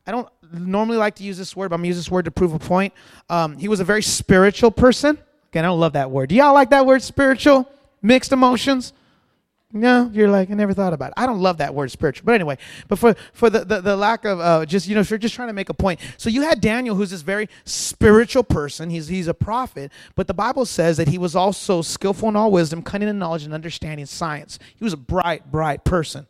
I 0.07 0.11
don't 0.11 0.27
normally 0.51 0.97
like 0.97 1.15
to 1.15 1.23
use 1.23 1.37
this 1.37 1.55
word, 1.55 1.69
but 1.69 1.75
I'm 1.75 1.79
going 1.81 1.85
to 1.85 1.89
use 1.89 1.97
this 1.97 2.11
word 2.11 2.25
to 2.25 2.31
prove 2.31 2.53
a 2.53 2.59
point. 2.59 2.93
Um, 3.29 3.57
he 3.57 3.67
was 3.67 3.79
a 3.79 3.83
very 3.83 4.03
spiritual 4.03 4.71
person. 4.71 5.17
Again, 5.51 5.65
I 5.65 5.67
don't 5.67 5.79
love 5.79 5.93
that 5.93 6.11
word. 6.11 6.29
Do 6.29 6.35
y'all 6.35 6.53
like 6.53 6.69
that 6.71 6.85
word, 6.85 7.01
spiritual? 7.01 7.69
Mixed 8.01 8.31
emotions? 8.31 8.93
No, 9.73 10.09
you're 10.13 10.29
like, 10.29 10.49
I 10.51 10.53
never 10.53 10.73
thought 10.73 10.93
about 10.93 11.09
it. 11.09 11.15
I 11.17 11.25
don't 11.25 11.41
love 11.41 11.57
that 11.57 11.73
word 11.75 11.91
spiritual. 11.91 12.25
But 12.25 12.35
anyway, 12.35 12.57
but 12.87 12.97
for, 12.97 13.13
for 13.33 13.49
the, 13.49 13.65
the, 13.65 13.81
the 13.81 13.97
lack 13.97 14.23
of 14.23 14.39
uh, 14.39 14.65
just, 14.65 14.87
you 14.87 14.95
know, 14.95 15.01
if 15.01 15.09
you're 15.09 15.19
just 15.19 15.35
trying 15.35 15.49
to 15.49 15.53
make 15.53 15.67
a 15.69 15.73
point. 15.73 15.99
So 16.17 16.29
you 16.29 16.43
had 16.43 16.61
Daniel, 16.61 16.95
who's 16.95 17.09
this 17.09 17.23
very 17.23 17.49
spiritual 17.65 18.43
person. 18.43 18.89
He's, 18.89 19.09
he's 19.09 19.27
a 19.27 19.33
prophet. 19.33 19.91
But 20.15 20.27
the 20.27 20.33
Bible 20.33 20.65
says 20.65 20.95
that 20.97 21.09
he 21.09 21.17
was 21.17 21.35
also 21.35 21.81
skillful 21.81 22.29
in 22.29 22.37
all 22.37 22.51
wisdom, 22.51 22.83
cunning 22.83 23.09
in 23.09 23.19
knowledge, 23.19 23.43
and 23.43 23.53
understanding 23.53 24.05
science. 24.05 24.59
He 24.75 24.83
was 24.83 24.93
a 24.93 24.97
bright, 24.97 25.51
bright 25.51 25.83
person. 25.83 26.27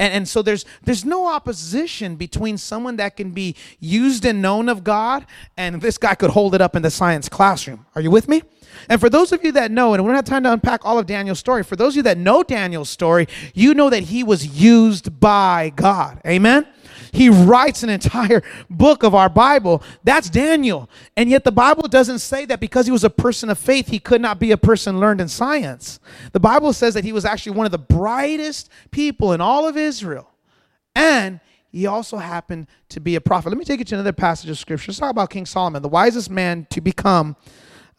And, 0.00 0.12
and 0.12 0.28
so 0.28 0.42
there's, 0.42 0.64
there's 0.82 1.04
no 1.04 1.26
opposition 1.28 2.16
between 2.16 2.58
someone 2.58 2.96
that 2.96 3.16
can 3.16 3.30
be 3.30 3.54
used 3.78 4.24
and 4.24 4.42
known 4.42 4.68
of 4.68 4.82
God 4.82 5.24
and 5.56 5.80
this 5.80 5.98
guy 5.98 6.16
could 6.16 6.30
hold 6.30 6.54
it 6.54 6.60
up 6.60 6.74
in 6.74 6.82
the 6.82 6.90
science 6.90 7.28
classroom. 7.28 7.86
Are 7.94 8.00
you 8.00 8.10
with 8.10 8.28
me? 8.28 8.42
And 8.88 9.00
for 9.00 9.08
those 9.08 9.32
of 9.32 9.44
you 9.44 9.52
that 9.52 9.70
know, 9.70 9.94
and 9.94 10.02
we 10.02 10.08
don't 10.08 10.16
have 10.16 10.24
time 10.24 10.42
to 10.44 10.52
unpack 10.52 10.84
all 10.84 10.98
of 10.98 11.06
Daniel's 11.06 11.38
story, 11.38 11.62
for 11.62 11.76
those 11.76 11.94
of 11.94 11.96
you 11.98 12.02
that 12.04 12.18
know 12.18 12.42
Daniel's 12.42 12.90
story, 12.90 13.28
you 13.54 13.74
know 13.74 13.90
that 13.90 14.04
he 14.04 14.22
was 14.22 14.60
used 14.60 15.20
by 15.20 15.72
God. 15.76 16.20
Amen? 16.26 16.66
he 17.12 17.28
writes 17.28 17.82
an 17.82 17.90
entire 17.90 18.42
book 18.70 19.02
of 19.02 19.14
our 19.14 19.28
Bible. 19.28 19.82
That's 20.04 20.30
Daniel. 20.30 20.88
And 21.16 21.30
yet 21.30 21.44
the 21.44 21.52
Bible 21.52 21.88
doesn't 21.88 22.20
say 22.20 22.44
that 22.46 22.60
because 22.60 22.86
he 22.86 22.92
was 22.92 23.04
a 23.04 23.10
person 23.10 23.50
of 23.50 23.58
faith, 23.58 23.88
he 23.88 23.98
could 23.98 24.20
not 24.20 24.38
be 24.38 24.52
a 24.52 24.56
person 24.56 25.00
learned 25.00 25.20
in 25.20 25.28
science. 25.28 26.00
The 26.32 26.40
Bible 26.40 26.72
says 26.72 26.94
that 26.94 27.04
he 27.04 27.12
was 27.12 27.24
actually 27.24 27.56
one 27.56 27.66
of 27.66 27.72
the 27.72 27.78
brightest 27.78 28.70
people 28.90 29.32
in 29.32 29.40
all 29.40 29.66
of 29.66 29.76
Israel. 29.76 30.30
And 30.94 31.40
he 31.70 31.86
also 31.86 32.16
happened 32.16 32.66
to 32.88 33.00
be 33.00 33.14
a 33.14 33.20
prophet. 33.20 33.50
Let 33.50 33.58
me 33.58 33.64
take 33.64 33.78
you 33.78 33.84
to 33.84 33.94
another 33.94 34.12
passage 34.12 34.50
of 34.50 34.58
scripture. 34.58 34.90
Let's 34.90 34.98
talk 34.98 35.10
about 35.10 35.30
King 35.30 35.46
Solomon, 35.46 35.82
the 35.82 35.88
wisest 35.88 36.30
man 36.30 36.66
to 36.70 36.80
become 36.80 37.36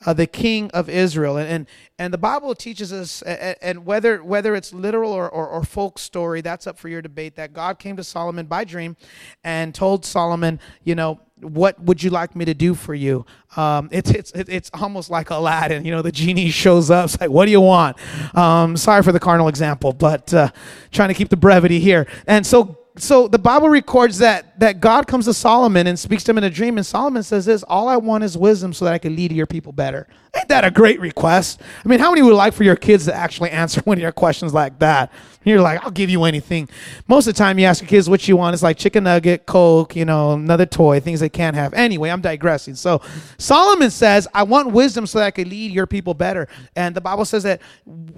uh, 0.05 0.13
the 0.13 0.27
king 0.27 0.69
of 0.71 0.89
Israel. 0.89 1.37
And, 1.37 1.49
and, 1.49 1.67
and 1.97 2.13
the 2.13 2.17
Bible 2.17 2.55
teaches 2.55 2.93
us, 2.93 3.21
and, 3.21 3.85
whether, 3.85 4.23
whether 4.23 4.55
it's 4.55 4.73
literal 4.73 5.11
or, 5.11 5.29
or, 5.29 5.47
or, 5.47 5.63
folk 5.63 5.99
story, 5.99 6.41
that's 6.41 6.67
up 6.67 6.77
for 6.77 6.87
your 6.87 7.01
debate, 7.01 7.35
that 7.35 7.53
God 7.53 7.79
came 7.79 7.97
to 7.97 8.03
Solomon 8.03 8.45
by 8.45 8.63
dream 8.63 8.95
and 9.43 9.75
told 9.75 10.05
Solomon, 10.05 10.59
you 10.83 10.95
know, 10.95 11.19
what 11.41 11.79
would 11.81 12.03
you 12.03 12.09
like 12.09 12.35
me 12.35 12.45
to 12.45 12.53
do 12.53 12.73
for 12.73 12.93
you? 12.93 13.25
Um, 13.55 13.89
it's, 13.91 14.11
it's, 14.11 14.31
it's 14.33 14.69
almost 14.73 15.09
like 15.09 15.29
Aladdin. 15.29 15.85
You 15.85 15.91
know, 15.91 16.01
the 16.01 16.11
genie 16.11 16.49
shows 16.49 16.91
up. 16.91 17.05
It's 17.05 17.19
like, 17.19 17.29
what 17.29 17.45
do 17.45 17.51
you 17.51 17.61
want? 17.61 17.97
Um, 18.35 18.75
sorry 18.75 19.03
for 19.03 19.11
the 19.11 19.19
carnal 19.19 19.47
example, 19.47 19.93
but 19.93 20.33
uh, 20.33 20.49
trying 20.91 21.09
to 21.09 21.13
keep 21.13 21.29
the 21.29 21.37
brevity 21.37 21.79
here. 21.79 22.07
And 22.27 22.45
so 22.45 22.78
so 23.01 23.27
the 23.27 23.39
Bible 23.39 23.69
records 23.69 24.17
that 24.19 24.59
that 24.59 24.79
God 24.79 25.07
comes 25.07 25.25
to 25.25 25.33
Solomon 25.33 25.87
and 25.87 25.97
speaks 25.97 26.23
to 26.25 26.31
him 26.31 26.37
in 26.37 26.43
a 26.43 26.49
dream, 26.49 26.77
and 26.77 26.85
Solomon 26.85 27.23
says 27.23 27.45
this: 27.45 27.63
"All 27.63 27.87
I 27.87 27.97
want 27.97 28.23
is 28.23 28.37
wisdom, 28.37 28.73
so 28.73 28.85
that 28.85 28.93
I 28.93 28.97
can 28.97 29.15
lead 29.15 29.31
your 29.31 29.45
people 29.45 29.71
better." 29.71 30.07
Ain't 30.35 30.47
that 30.49 30.63
a 30.63 30.71
great 30.71 30.99
request? 30.99 31.61
I 31.83 31.87
mean, 31.87 31.99
how 31.99 32.11
many 32.11 32.21
would 32.21 32.33
like 32.33 32.53
for 32.53 32.63
your 32.63 32.75
kids 32.75 33.05
to 33.05 33.13
actually 33.13 33.49
answer 33.63 33.81
one 33.81 33.97
of 33.97 34.01
your 34.01 34.11
questions 34.11 34.53
like 34.53 34.79
that? 34.79 35.11
You're 35.45 35.61
like, 35.61 35.83
I'll 35.83 35.91
give 35.91 36.09
you 36.09 36.25
anything. 36.25 36.67
Most 37.07 37.27
of 37.27 37.33
the 37.33 37.37
time, 37.37 37.57
you 37.59 37.65
ask 37.65 37.81
your 37.81 37.87
kids 37.87 38.09
what 38.09 38.27
you 38.27 38.35
want. 38.35 38.53
It's 38.53 38.63
like 38.63 38.77
chicken 38.77 39.05
nugget, 39.05 39.45
Coke, 39.45 39.95
you 39.95 40.03
know, 40.03 40.33
another 40.33 40.65
toy, 40.65 40.99
things 40.99 41.21
they 41.21 41.29
can't 41.29 41.55
have. 41.55 41.73
Anyway, 41.73 42.09
I'm 42.09 42.21
digressing. 42.21 42.75
So 42.75 43.01
Solomon 43.37 43.89
says, 43.89 44.27
I 44.33 44.43
want 44.43 44.71
wisdom 44.71 45.07
so 45.07 45.19
that 45.19 45.25
I 45.25 45.31
can 45.31 45.49
lead 45.49 45.71
your 45.71 45.87
people 45.87 46.13
better. 46.13 46.49
And 46.75 46.93
the 46.93 47.01
Bible 47.01 47.23
says 47.23 47.43
that 47.43 47.61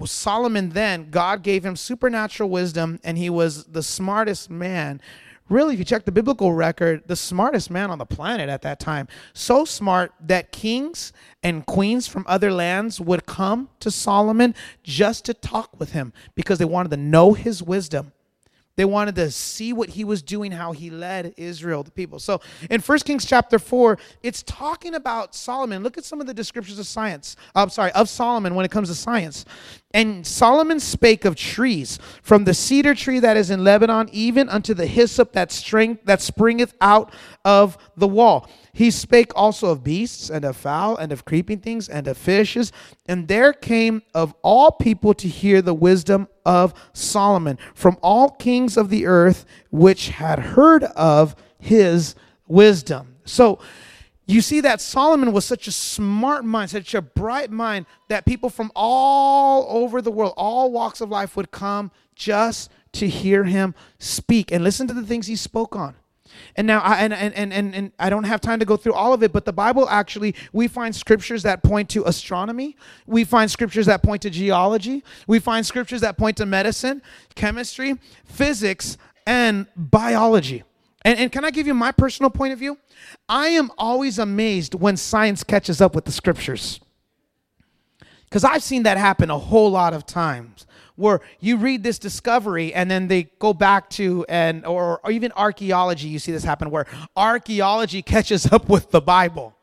Solomon 0.04 0.70
then, 0.70 1.10
God 1.10 1.42
gave 1.42 1.64
him 1.64 1.76
supernatural 1.76 2.50
wisdom, 2.50 2.98
and 3.04 3.16
he 3.16 3.30
was 3.30 3.64
the 3.64 3.82
smartest 3.82 4.50
man 4.50 5.00
really, 5.52 5.74
if 5.74 5.78
you 5.78 5.84
check 5.84 6.04
the 6.04 6.12
biblical 6.12 6.52
record, 6.52 7.02
the 7.06 7.16
smartest 7.16 7.70
man 7.70 7.90
on 7.90 7.98
the 7.98 8.06
planet 8.06 8.48
at 8.48 8.62
that 8.62 8.80
time. 8.80 9.06
So 9.34 9.64
smart 9.64 10.12
that 10.20 10.52
kings 10.52 11.12
and 11.42 11.64
queens 11.66 12.08
from 12.08 12.24
other 12.26 12.50
lands 12.50 13.00
would 13.00 13.26
come 13.26 13.68
to 13.80 13.90
Solomon 13.90 14.54
just 14.82 15.24
to 15.26 15.34
talk 15.34 15.78
with 15.78 15.92
him 15.92 16.12
because 16.34 16.58
they 16.58 16.64
wanted 16.64 16.90
to 16.90 16.96
know 16.96 17.34
his 17.34 17.62
wisdom. 17.62 18.12
They 18.76 18.84
wanted 18.86 19.16
to 19.16 19.30
see 19.30 19.72
what 19.72 19.90
he 19.90 20.04
was 20.04 20.22
doing, 20.22 20.50
how 20.52 20.72
he 20.72 20.88
led 20.88 21.34
Israel, 21.36 21.82
the 21.82 21.90
people. 21.90 22.18
So 22.18 22.40
in 22.70 22.80
1 22.80 22.98
Kings 23.00 23.26
chapter 23.26 23.58
4, 23.58 23.98
it's 24.22 24.42
talking 24.44 24.94
about 24.94 25.34
Solomon. 25.34 25.82
Look 25.82 25.98
at 25.98 26.04
some 26.04 26.22
of 26.22 26.26
the 26.26 26.32
descriptions 26.32 26.78
of 26.78 26.86
science. 26.86 27.36
Uh, 27.54 27.62
I'm 27.62 27.68
sorry, 27.68 27.92
of 27.92 28.08
Solomon 28.08 28.54
when 28.54 28.64
it 28.64 28.70
comes 28.70 28.88
to 28.88 28.94
science. 28.94 29.44
And 29.94 30.26
Solomon 30.26 30.80
spake 30.80 31.24
of 31.24 31.36
trees, 31.36 31.98
from 32.22 32.44
the 32.44 32.54
cedar 32.54 32.94
tree 32.94 33.18
that 33.18 33.36
is 33.36 33.50
in 33.50 33.62
Lebanon, 33.62 34.08
even 34.12 34.48
unto 34.48 34.72
the 34.72 34.86
hyssop 34.86 35.32
that, 35.32 35.50
that 36.04 36.20
springeth 36.20 36.74
out 36.80 37.12
of 37.44 37.76
the 37.96 38.08
wall. 38.08 38.48
He 38.72 38.90
spake 38.90 39.32
also 39.36 39.68
of 39.68 39.84
beasts, 39.84 40.30
and 40.30 40.44
of 40.44 40.56
fowl, 40.56 40.96
and 40.96 41.12
of 41.12 41.26
creeping 41.26 41.60
things, 41.60 41.88
and 41.88 42.08
of 42.08 42.16
fishes. 42.16 42.72
And 43.06 43.28
there 43.28 43.52
came 43.52 44.02
of 44.14 44.34
all 44.42 44.72
people 44.72 45.12
to 45.14 45.28
hear 45.28 45.60
the 45.60 45.74
wisdom 45.74 46.28
of 46.46 46.72
Solomon, 46.94 47.58
from 47.74 47.98
all 48.02 48.30
kings 48.30 48.78
of 48.78 48.88
the 48.88 49.06
earth, 49.06 49.44
which 49.70 50.08
had 50.08 50.38
heard 50.38 50.84
of 50.84 51.36
his 51.58 52.14
wisdom. 52.46 53.16
So, 53.24 53.58
you 54.32 54.40
see 54.40 54.60
that 54.60 54.80
Solomon 54.80 55.32
was 55.32 55.44
such 55.44 55.66
a 55.66 55.72
smart 55.72 56.44
mind, 56.44 56.70
such 56.70 56.94
a 56.94 57.02
bright 57.02 57.50
mind, 57.50 57.86
that 58.08 58.24
people 58.24 58.50
from 58.50 58.70
all 58.74 59.66
over 59.68 60.00
the 60.00 60.10
world, 60.10 60.34
all 60.36 60.70
walks 60.70 61.00
of 61.00 61.10
life, 61.10 61.36
would 61.36 61.50
come 61.50 61.90
just 62.14 62.70
to 62.92 63.08
hear 63.08 63.44
him 63.44 63.74
speak 63.98 64.52
and 64.52 64.62
listen 64.62 64.86
to 64.86 64.94
the 64.94 65.02
things 65.02 65.26
he 65.26 65.36
spoke 65.36 65.74
on. 65.74 65.94
And 66.56 66.66
now, 66.66 66.80
I, 66.80 67.00
and, 67.00 67.12
and, 67.12 67.52
and, 67.52 67.74
and 67.74 67.92
I 67.98 68.10
don't 68.10 68.24
have 68.24 68.40
time 68.40 68.58
to 68.60 68.64
go 68.64 68.76
through 68.76 68.94
all 68.94 69.12
of 69.12 69.22
it, 69.22 69.32
but 69.32 69.44
the 69.44 69.52
Bible 69.52 69.88
actually, 69.88 70.34
we 70.52 70.68
find 70.68 70.94
scriptures 70.94 71.42
that 71.42 71.62
point 71.62 71.88
to 71.90 72.04
astronomy. 72.04 72.76
We 73.06 73.24
find 73.24 73.50
scriptures 73.50 73.86
that 73.86 74.02
point 74.02 74.22
to 74.22 74.30
geology. 74.30 75.04
We 75.26 75.38
find 75.38 75.64
scriptures 75.66 76.00
that 76.00 76.16
point 76.16 76.38
to 76.38 76.46
medicine, 76.46 77.02
chemistry, 77.34 77.98
physics, 78.24 78.96
and 79.26 79.66
biology. 79.76 80.64
And, 81.04 81.18
and 81.18 81.32
can 81.32 81.44
I 81.44 81.50
give 81.50 81.66
you 81.66 81.74
my 81.74 81.92
personal 81.92 82.30
point 82.30 82.52
of 82.52 82.58
view? 82.58 82.78
I 83.28 83.48
am 83.48 83.70
always 83.76 84.18
amazed 84.18 84.74
when 84.74 84.96
science 84.96 85.42
catches 85.42 85.80
up 85.80 85.94
with 85.94 86.04
the 86.04 86.12
scriptures. 86.12 86.80
Because 88.24 88.44
I've 88.44 88.62
seen 88.62 88.84
that 88.84 88.96
happen 88.96 89.30
a 89.30 89.38
whole 89.38 89.70
lot 89.70 89.92
of 89.92 90.06
times 90.06 90.66
where 90.96 91.20
you 91.40 91.56
read 91.56 91.82
this 91.82 91.98
discovery 91.98 92.72
and 92.72 92.90
then 92.90 93.08
they 93.08 93.24
go 93.38 93.52
back 93.52 93.90
to 93.90 94.24
and 94.28 94.64
or, 94.66 95.00
or 95.04 95.10
even 95.10 95.32
archaeology 95.32 96.08
you 96.08 96.18
see 96.18 96.32
this 96.32 96.44
happen 96.44 96.70
where 96.70 96.86
archaeology 97.16 98.02
catches 98.14 98.50
up 98.52 98.68
with 98.68 98.90
the 98.90 99.00
bible 99.00 99.56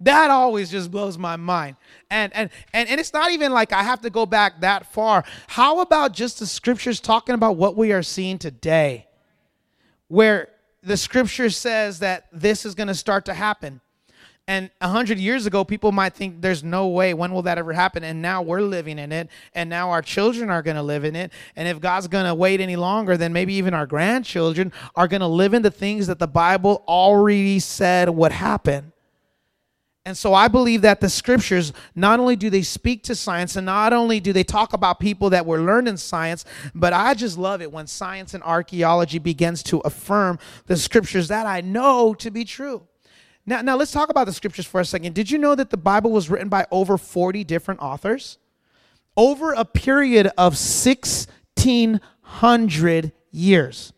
that 0.00 0.30
always 0.30 0.70
just 0.70 0.90
blows 0.90 1.16
my 1.16 1.36
mind 1.36 1.76
and, 2.10 2.34
and 2.34 2.50
and 2.72 2.88
and 2.88 3.00
it's 3.00 3.12
not 3.12 3.30
even 3.30 3.52
like 3.52 3.72
i 3.72 3.82
have 3.82 4.00
to 4.00 4.10
go 4.10 4.26
back 4.26 4.60
that 4.60 4.92
far 4.92 5.24
how 5.46 5.80
about 5.80 6.12
just 6.12 6.40
the 6.40 6.46
scriptures 6.46 7.00
talking 7.00 7.34
about 7.34 7.56
what 7.56 7.76
we 7.76 7.92
are 7.92 8.02
seeing 8.02 8.36
today 8.36 9.06
where 10.08 10.48
the 10.86 10.96
scripture 10.96 11.50
says 11.50 11.98
that 11.98 12.26
this 12.32 12.64
is 12.64 12.74
going 12.74 12.86
to 12.86 12.94
start 12.94 13.24
to 13.24 13.34
happen. 13.34 13.80
And 14.48 14.70
a 14.80 14.88
hundred 14.88 15.18
years 15.18 15.44
ago, 15.44 15.64
people 15.64 15.90
might 15.90 16.14
think 16.14 16.40
there's 16.40 16.62
no 16.62 16.86
way. 16.86 17.12
When 17.12 17.32
will 17.32 17.42
that 17.42 17.58
ever 17.58 17.72
happen? 17.72 18.04
And 18.04 18.22
now 18.22 18.42
we're 18.42 18.60
living 18.60 18.96
in 19.00 19.10
it, 19.10 19.28
and 19.52 19.68
now 19.68 19.90
our 19.90 20.02
children 20.02 20.48
are 20.50 20.62
going 20.62 20.76
to 20.76 20.84
live 20.84 21.04
in 21.04 21.16
it. 21.16 21.32
And 21.56 21.66
if 21.66 21.80
God's 21.80 22.06
going 22.06 22.26
to 22.26 22.34
wait 22.34 22.60
any 22.60 22.76
longer, 22.76 23.16
then 23.16 23.32
maybe 23.32 23.54
even 23.54 23.74
our 23.74 23.86
grandchildren 23.86 24.72
are 24.94 25.08
going 25.08 25.22
to 25.22 25.26
live 25.26 25.52
in 25.52 25.62
the 25.62 25.70
things 25.72 26.06
that 26.06 26.20
the 26.20 26.28
Bible 26.28 26.84
already 26.86 27.58
said 27.58 28.08
would 28.10 28.30
happen. 28.30 28.92
And 30.06 30.16
so 30.16 30.32
I 30.32 30.46
believe 30.46 30.82
that 30.82 31.00
the 31.00 31.10
scriptures 31.10 31.72
not 31.96 32.20
only 32.20 32.36
do 32.36 32.48
they 32.48 32.62
speak 32.62 33.02
to 33.02 33.16
science 33.16 33.56
and 33.56 33.66
not 33.66 33.92
only 33.92 34.20
do 34.20 34.32
they 34.32 34.44
talk 34.44 34.72
about 34.72 35.00
people 35.00 35.30
that 35.30 35.44
were 35.44 35.58
learned 35.58 35.88
in 35.88 35.96
science, 35.96 36.44
but 36.76 36.92
I 36.92 37.14
just 37.14 37.36
love 37.36 37.60
it 37.60 37.72
when 37.72 37.88
science 37.88 38.32
and 38.32 38.40
archaeology 38.44 39.18
begins 39.18 39.64
to 39.64 39.80
affirm 39.80 40.38
the 40.66 40.76
scriptures 40.76 41.26
that 41.26 41.44
I 41.44 41.60
know 41.60 42.14
to 42.14 42.30
be 42.30 42.44
true. 42.44 42.86
Now, 43.46 43.62
now 43.62 43.76
let's 43.76 43.90
talk 43.90 44.08
about 44.08 44.26
the 44.26 44.32
scriptures 44.32 44.64
for 44.64 44.80
a 44.80 44.84
second. 44.84 45.12
Did 45.12 45.28
you 45.28 45.38
know 45.38 45.56
that 45.56 45.70
the 45.70 45.76
Bible 45.76 46.12
was 46.12 46.30
written 46.30 46.48
by 46.48 46.66
over 46.70 46.96
40 46.96 47.42
different 47.42 47.80
authors? 47.80 48.38
Over 49.16 49.54
a 49.54 49.64
period 49.64 50.28
of 50.38 50.52
1600 50.52 53.12
years. 53.32 53.92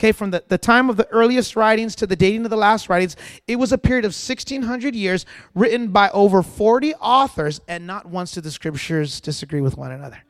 Okay, 0.00 0.12
from 0.12 0.30
the, 0.30 0.42
the 0.48 0.56
time 0.56 0.88
of 0.88 0.96
the 0.96 1.06
earliest 1.08 1.56
writings 1.56 1.94
to 1.96 2.06
the 2.06 2.16
dating 2.16 2.44
of 2.44 2.50
the 2.50 2.56
last 2.56 2.88
writings, 2.88 3.16
it 3.46 3.56
was 3.56 3.70
a 3.70 3.76
period 3.76 4.06
of 4.06 4.12
1600 4.12 4.94
years 4.94 5.26
written 5.54 5.88
by 5.88 6.08
over 6.14 6.42
40 6.42 6.94
authors, 6.94 7.60
and 7.68 7.86
not 7.86 8.06
once 8.06 8.32
did 8.32 8.44
the 8.44 8.50
scriptures 8.50 9.20
disagree 9.20 9.60
with 9.60 9.76
one 9.76 9.92
another. 9.92 10.24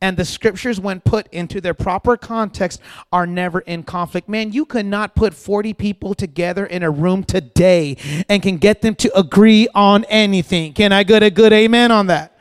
And 0.00 0.16
the 0.16 0.24
scriptures, 0.24 0.80
when 0.80 1.00
put 1.00 1.26
into 1.30 1.60
their 1.60 1.74
proper 1.74 2.16
context, 2.16 2.80
are 3.12 3.26
never 3.26 3.60
in 3.60 3.82
conflict. 3.82 4.30
Man, 4.30 4.52
you 4.52 4.64
could 4.64 4.86
not 4.86 5.14
put 5.14 5.34
40 5.34 5.74
people 5.74 6.14
together 6.14 6.64
in 6.64 6.82
a 6.82 6.90
room 6.90 7.22
today 7.22 7.98
and 8.30 8.42
can 8.42 8.56
get 8.56 8.80
them 8.80 8.94
to 8.94 9.14
agree 9.14 9.68
on 9.74 10.04
anything. 10.04 10.72
Can 10.72 10.92
I 10.92 11.02
get 11.02 11.22
a 11.22 11.30
good 11.30 11.52
amen 11.52 11.92
on 11.92 12.06
that? 12.06 12.32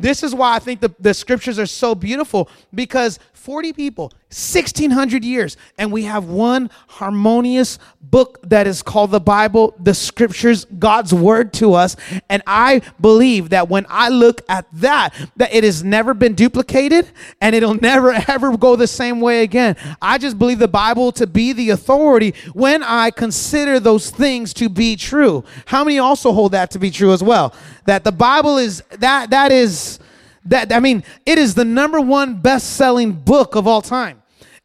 This 0.00 0.22
is 0.22 0.34
why 0.34 0.56
I 0.56 0.58
think 0.58 0.80
the, 0.80 0.94
the 0.98 1.12
scriptures 1.12 1.58
are 1.58 1.66
so 1.66 1.94
beautiful 1.94 2.48
because 2.74 3.18
40 3.40 3.72
people, 3.72 4.04
1600 4.28 5.24
years, 5.24 5.56
and 5.78 5.90
we 5.90 6.02
have 6.02 6.26
one 6.26 6.68
harmonious 6.88 7.78
book 8.02 8.38
that 8.42 8.66
is 8.66 8.82
called 8.82 9.12
the 9.12 9.20
Bible, 9.20 9.74
the 9.80 9.94
scriptures, 9.94 10.66
God's 10.66 11.14
word 11.14 11.54
to 11.54 11.72
us. 11.72 11.96
And 12.28 12.42
I 12.46 12.82
believe 13.00 13.48
that 13.48 13.70
when 13.70 13.86
I 13.88 14.10
look 14.10 14.42
at 14.50 14.66
that, 14.74 15.14
that 15.36 15.54
it 15.54 15.64
has 15.64 15.82
never 15.82 16.12
been 16.12 16.34
duplicated 16.34 17.08
and 17.40 17.56
it'll 17.56 17.76
never 17.76 18.12
ever 18.28 18.54
go 18.58 18.76
the 18.76 18.86
same 18.86 19.22
way 19.22 19.42
again. 19.42 19.74
I 20.02 20.18
just 20.18 20.38
believe 20.38 20.58
the 20.58 20.68
Bible 20.68 21.10
to 21.12 21.26
be 21.26 21.54
the 21.54 21.70
authority 21.70 22.34
when 22.52 22.82
I 22.82 23.10
consider 23.10 23.80
those 23.80 24.10
things 24.10 24.52
to 24.54 24.68
be 24.68 24.96
true. 24.96 25.44
How 25.64 25.82
many 25.82 25.98
also 25.98 26.32
hold 26.32 26.52
that 26.52 26.70
to 26.72 26.78
be 26.78 26.90
true 26.90 27.14
as 27.14 27.22
well? 27.22 27.54
That 27.86 28.04
the 28.04 28.12
Bible 28.12 28.58
is 28.58 28.82
that 28.98 29.30
that 29.30 29.50
is 29.50 29.98
that 30.44 30.72
I 30.72 30.80
mean, 30.80 31.04
it 31.26 31.38
is 31.38 31.54
the 31.54 31.64
number 31.64 32.00
one 32.00 32.40
best-selling 32.40 33.12
book 33.12 33.54
of 33.54 33.66
all 33.66 33.82
time. 33.82 34.19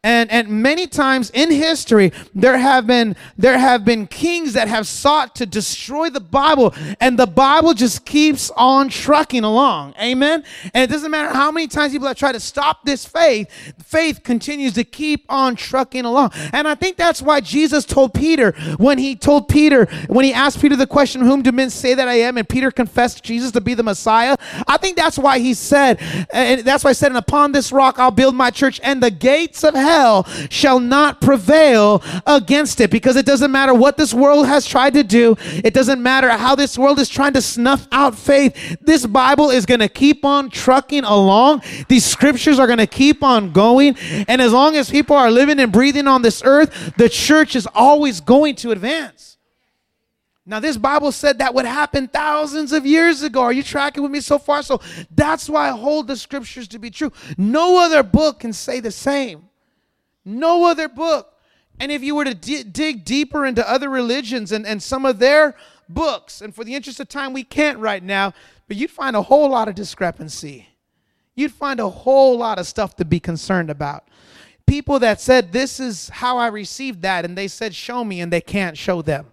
And 0.06 0.30
and 0.30 0.48
many 0.62 0.86
times 0.86 1.30
in 1.34 1.50
history 1.50 2.12
there 2.32 2.56
have 2.56 2.86
been 2.86 3.16
there 3.36 3.58
have 3.58 3.84
been 3.84 4.06
kings 4.06 4.52
that 4.52 4.68
have 4.68 4.86
sought 4.86 5.34
to 5.34 5.46
destroy 5.46 6.10
the 6.10 6.20
Bible 6.20 6.72
and 7.00 7.18
the 7.18 7.26
Bible 7.26 7.74
just 7.74 8.06
keeps 8.06 8.52
on 8.56 8.88
trucking 8.88 9.42
along. 9.42 9.94
Amen. 10.00 10.44
And 10.72 10.88
it 10.88 10.92
doesn't 10.94 11.10
matter 11.10 11.34
how 11.34 11.50
many 11.50 11.66
times 11.66 11.92
people 11.92 12.06
have 12.06 12.16
tried 12.16 12.34
to 12.34 12.40
stop 12.40 12.84
this 12.84 13.04
faith, 13.04 13.50
faith 13.84 14.22
continues 14.22 14.74
to 14.74 14.84
keep 14.84 15.24
on 15.28 15.56
trucking 15.56 16.04
along. 16.04 16.30
And 16.52 16.68
I 16.68 16.76
think 16.76 16.96
that's 16.96 17.20
why 17.20 17.40
Jesus 17.40 17.84
told 17.84 18.14
Peter 18.14 18.52
when 18.76 18.98
he 18.98 19.16
told 19.16 19.48
Peter 19.48 19.86
when 20.06 20.24
he 20.24 20.32
asked 20.32 20.60
Peter 20.60 20.76
the 20.76 20.86
question, 20.86 21.22
"Whom 21.22 21.42
do 21.42 21.50
men 21.50 21.68
say 21.68 21.94
that 21.94 22.06
I 22.06 22.20
am?" 22.20 22.38
and 22.38 22.48
Peter 22.48 22.70
confessed 22.70 23.24
Jesus 23.24 23.50
to 23.50 23.60
be 23.60 23.74
the 23.74 23.82
Messiah. 23.82 24.36
I 24.68 24.76
think 24.76 24.96
that's 24.96 25.18
why 25.18 25.40
he 25.40 25.52
said 25.52 25.98
and 26.32 26.60
that's 26.60 26.84
why 26.84 26.90
I 26.90 26.92
said, 26.92 27.08
"And 27.08 27.18
upon 27.18 27.50
this 27.50 27.72
rock 27.72 27.98
I'll 27.98 28.12
build 28.12 28.36
my 28.36 28.52
church 28.52 28.78
and 28.84 29.02
the 29.02 29.10
gates 29.10 29.64
of 29.64 29.74
hell 29.74 29.95
hell 29.96 30.24
shall 30.50 30.78
not 30.78 31.20
prevail 31.20 32.02
against 32.26 32.80
it 32.80 32.90
because 32.90 33.16
it 33.16 33.24
doesn't 33.24 33.50
matter 33.50 33.72
what 33.72 33.96
this 33.96 34.12
world 34.12 34.46
has 34.46 34.66
tried 34.66 34.92
to 34.94 35.02
do. 35.02 35.36
It 35.64 35.72
doesn't 35.72 36.02
matter 36.02 36.28
how 36.30 36.54
this 36.54 36.76
world 36.76 36.98
is 36.98 37.08
trying 37.08 37.32
to 37.32 37.42
snuff 37.42 37.88
out 37.90 38.14
faith. 38.14 38.78
This 38.82 39.06
Bible 39.06 39.50
is 39.50 39.64
going 39.64 39.80
to 39.80 39.88
keep 39.88 40.24
on 40.24 40.50
trucking 40.50 41.04
along. 41.04 41.62
These 41.88 42.04
scriptures 42.04 42.58
are 42.58 42.66
going 42.66 42.78
to 42.78 42.86
keep 42.86 43.22
on 43.22 43.52
going. 43.52 43.96
And 44.28 44.42
as 44.42 44.52
long 44.52 44.76
as 44.76 44.90
people 44.90 45.16
are 45.16 45.30
living 45.30 45.58
and 45.60 45.72
breathing 45.72 46.06
on 46.06 46.22
this 46.22 46.42
earth, 46.44 46.94
the 46.96 47.08
church 47.08 47.56
is 47.56 47.66
always 47.74 48.20
going 48.20 48.56
to 48.56 48.72
advance. 48.72 49.38
Now, 50.48 50.60
this 50.60 50.76
Bible 50.76 51.10
said 51.10 51.38
that 51.38 51.54
would 51.54 51.64
happen 51.64 52.06
thousands 52.06 52.72
of 52.72 52.86
years 52.86 53.22
ago. 53.22 53.40
Are 53.42 53.52
you 53.52 53.64
tracking 53.64 54.02
with 54.02 54.12
me 54.12 54.20
so 54.20 54.38
far? 54.38 54.62
So 54.62 54.80
that's 55.10 55.48
why 55.48 55.68
I 55.68 55.72
hold 55.72 56.06
the 56.06 56.16
scriptures 56.16 56.68
to 56.68 56.78
be 56.78 56.90
true. 56.90 57.10
No 57.36 57.78
other 57.78 58.04
book 58.04 58.40
can 58.40 58.52
say 58.52 58.78
the 58.78 58.92
same. 58.92 59.48
No 60.26 60.66
other 60.66 60.88
book. 60.88 61.32
And 61.78 61.92
if 61.92 62.02
you 62.02 62.14
were 62.14 62.24
to 62.24 62.34
d- 62.34 62.64
dig 62.64 63.04
deeper 63.04 63.46
into 63.46 63.68
other 63.68 63.88
religions 63.88 64.50
and, 64.50 64.66
and 64.66 64.82
some 64.82 65.06
of 65.06 65.18
their 65.20 65.54
books, 65.88 66.40
and 66.40 66.54
for 66.54 66.64
the 66.64 66.74
interest 66.74 66.98
of 67.00 67.08
time, 67.08 67.32
we 67.32 67.44
can't 67.44 67.78
right 67.78 68.02
now, 68.02 68.34
but 68.66 68.76
you'd 68.76 68.90
find 68.90 69.14
a 69.14 69.22
whole 69.22 69.48
lot 69.50 69.68
of 69.68 69.76
discrepancy. 69.76 70.68
You'd 71.36 71.52
find 71.52 71.78
a 71.78 71.88
whole 71.88 72.36
lot 72.36 72.58
of 72.58 72.66
stuff 72.66 72.96
to 72.96 73.04
be 73.04 73.20
concerned 73.20 73.70
about. 73.70 74.08
People 74.66 74.98
that 74.98 75.20
said, 75.20 75.52
This 75.52 75.78
is 75.78 76.08
how 76.08 76.38
I 76.38 76.48
received 76.48 77.02
that, 77.02 77.24
and 77.24 77.38
they 77.38 77.46
said, 77.46 77.74
Show 77.74 78.02
me, 78.02 78.20
and 78.20 78.32
they 78.32 78.40
can't 78.40 78.76
show 78.76 79.02
them. 79.02 79.26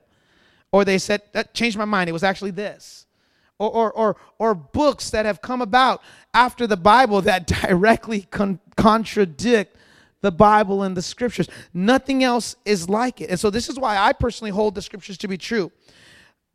Or 0.72 0.86
they 0.86 1.00
said, 1.00 1.24
That 1.32 1.56
changed 1.56 1.78
my 1.78 1.86
mind. 1.86 2.10
It 2.10 2.14
was 2.14 2.24
actually 2.24 2.52
this. 2.52 3.08
Or, 3.58 3.72
or, 3.72 3.92
or, 3.94 4.16
or 4.38 4.54
books 4.54 5.10
that 5.12 5.26
have 5.26 5.42
come 5.42 5.62
about 5.62 6.04
after 6.34 6.68
the 6.68 6.78
Bible 6.78 7.22
that 7.22 7.48
directly 7.62 8.28
con- 8.30 8.60
contradict 8.76 9.78
the 10.24 10.32
Bible 10.32 10.84
and 10.84 10.96
the 10.96 11.02
scriptures. 11.02 11.50
Nothing 11.74 12.24
else 12.24 12.56
is 12.64 12.88
like 12.88 13.20
it. 13.20 13.30
And 13.30 13.40
so 13.40 13.50
this 13.50 13.68
is 13.70 13.78
why 13.78 13.98
I 13.98 14.14
personally 14.14 14.52
hold 14.52 14.74
the 14.74 14.82
scriptures 14.82 15.18
to 15.20 15.28
be 15.28 15.38
true. 15.38 15.70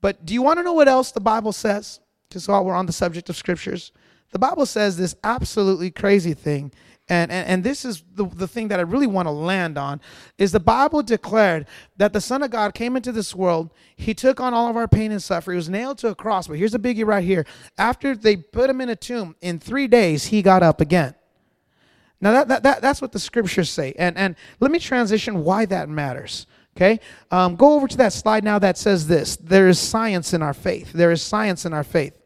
But 0.00 0.24
do 0.24 0.32
you 0.32 0.40
want 0.40 0.58
to 0.58 0.62
know 0.62 0.72
what 0.72 0.88
else 0.88 1.12
the 1.12 1.20
Bible 1.20 1.52
says? 1.52 2.00
Because 2.28 2.48
while 2.48 2.64
we're 2.64 2.74
on 2.74 2.86
the 2.86 2.92
subject 2.92 3.28
of 3.28 3.36
scriptures, 3.36 3.92
the 4.30 4.38
Bible 4.38 4.64
says 4.64 4.96
this 4.96 5.14
absolutely 5.22 5.90
crazy 5.90 6.32
thing. 6.32 6.72
And, 7.10 7.30
and, 7.30 7.46
and 7.46 7.64
this 7.64 7.84
is 7.84 8.04
the, 8.14 8.24
the 8.24 8.48
thing 8.48 8.68
that 8.68 8.78
I 8.78 8.82
really 8.82 9.06
want 9.06 9.26
to 9.26 9.32
land 9.32 9.76
on 9.76 10.00
is 10.38 10.50
the 10.52 10.60
Bible 10.60 11.02
declared 11.02 11.66
that 11.98 12.14
the 12.14 12.22
Son 12.22 12.42
of 12.42 12.50
God 12.50 12.72
came 12.72 12.96
into 12.96 13.12
this 13.12 13.34
world. 13.34 13.70
He 13.96 14.14
took 14.14 14.40
on 14.40 14.54
all 14.54 14.68
of 14.70 14.76
our 14.78 14.88
pain 14.88 15.12
and 15.12 15.22
suffering. 15.22 15.56
He 15.56 15.58
was 15.58 15.68
nailed 15.68 15.98
to 15.98 16.08
a 16.08 16.14
cross. 16.14 16.48
But 16.48 16.56
here's 16.56 16.72
the 16.72 16.78
biggie 16.78 17.06
right 17.06 17.24
here. 17.24 17.44
After 17.76 18.16
they 18.16 18.36
put 18.36 18.70
him 18.70 18.80
in 18.80 18.88
a 18.88 18.96
tomb, 18.96 19.36
in 19.42 19.58
three 19.58 19.88
days, 19.88 20.26
he 20.26 20.40
got 20.40 20.62
up 20.62 20.80
again. 20.80 21.14
Now 22.20 22.32
that, 22.32 22.48
that, 22.48 22.62
that 22.64 22.82
that's 22.82 23.00
what 23.00 23.12
the 23.12 23.18
scriptures 23.18 23.70
say. 23.70 23.94
And 23.98 24.16
and 24.16 24.36
let 24.60 24.70
me 24.70 24.78
transition 24.78 25.44
why 25.44 25.66
that 25.66 25.88
matters. 25.88 26.46
Okay, 26.76 27.00
um, 27.30 27.56
go 27.56 27.74
over 27.74 27.88
to 27.88 27.96
that 27.98 28.12
slide 28.12 28.44
now 28.44 28.58
that 28.58 28.78
says 28.78 29.06
this: 29.06 29.36
there 29.36 29.68
is 29.68 29.78
science 29.78 30.32
in 30.32 30.42
our 30.42 30.54
faith. 30.54 30.92
There 30.92 31.10
is 31.10 31.22
science 31.22 31.64
in 31.64 31.72
our 31.72 31.84
faith. 31.84 32.18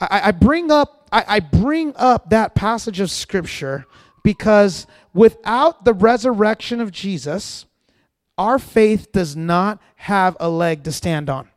I, 0.00 0.28
I 0.28 0.30
bring 0.32 0.70
up 0.70 1.08
I, 1.12 1.24
I 1.28 1.40
bring 1.40 1.94
up 1.96 2.30
that 2.30 2.54
passage 2.54 3.00
of 3.00 3.10
scripture 3.10 3.86
because 4.22 4.86
without 5.12 5.84
the 5.84 5.92
resurrection 5.92 6.80
of 6.80 6.90
Jesus, 6.90 7.66
our 8.38 8.58
faith 8.58 9.12
does 9.12 9.36
not 9.36 9.80
have 9.96 10.36
a 10.40 10.48
leg 10.48 10.84
to 10.84 10.92
stand 10.92 11.28
on. 11.28 11.48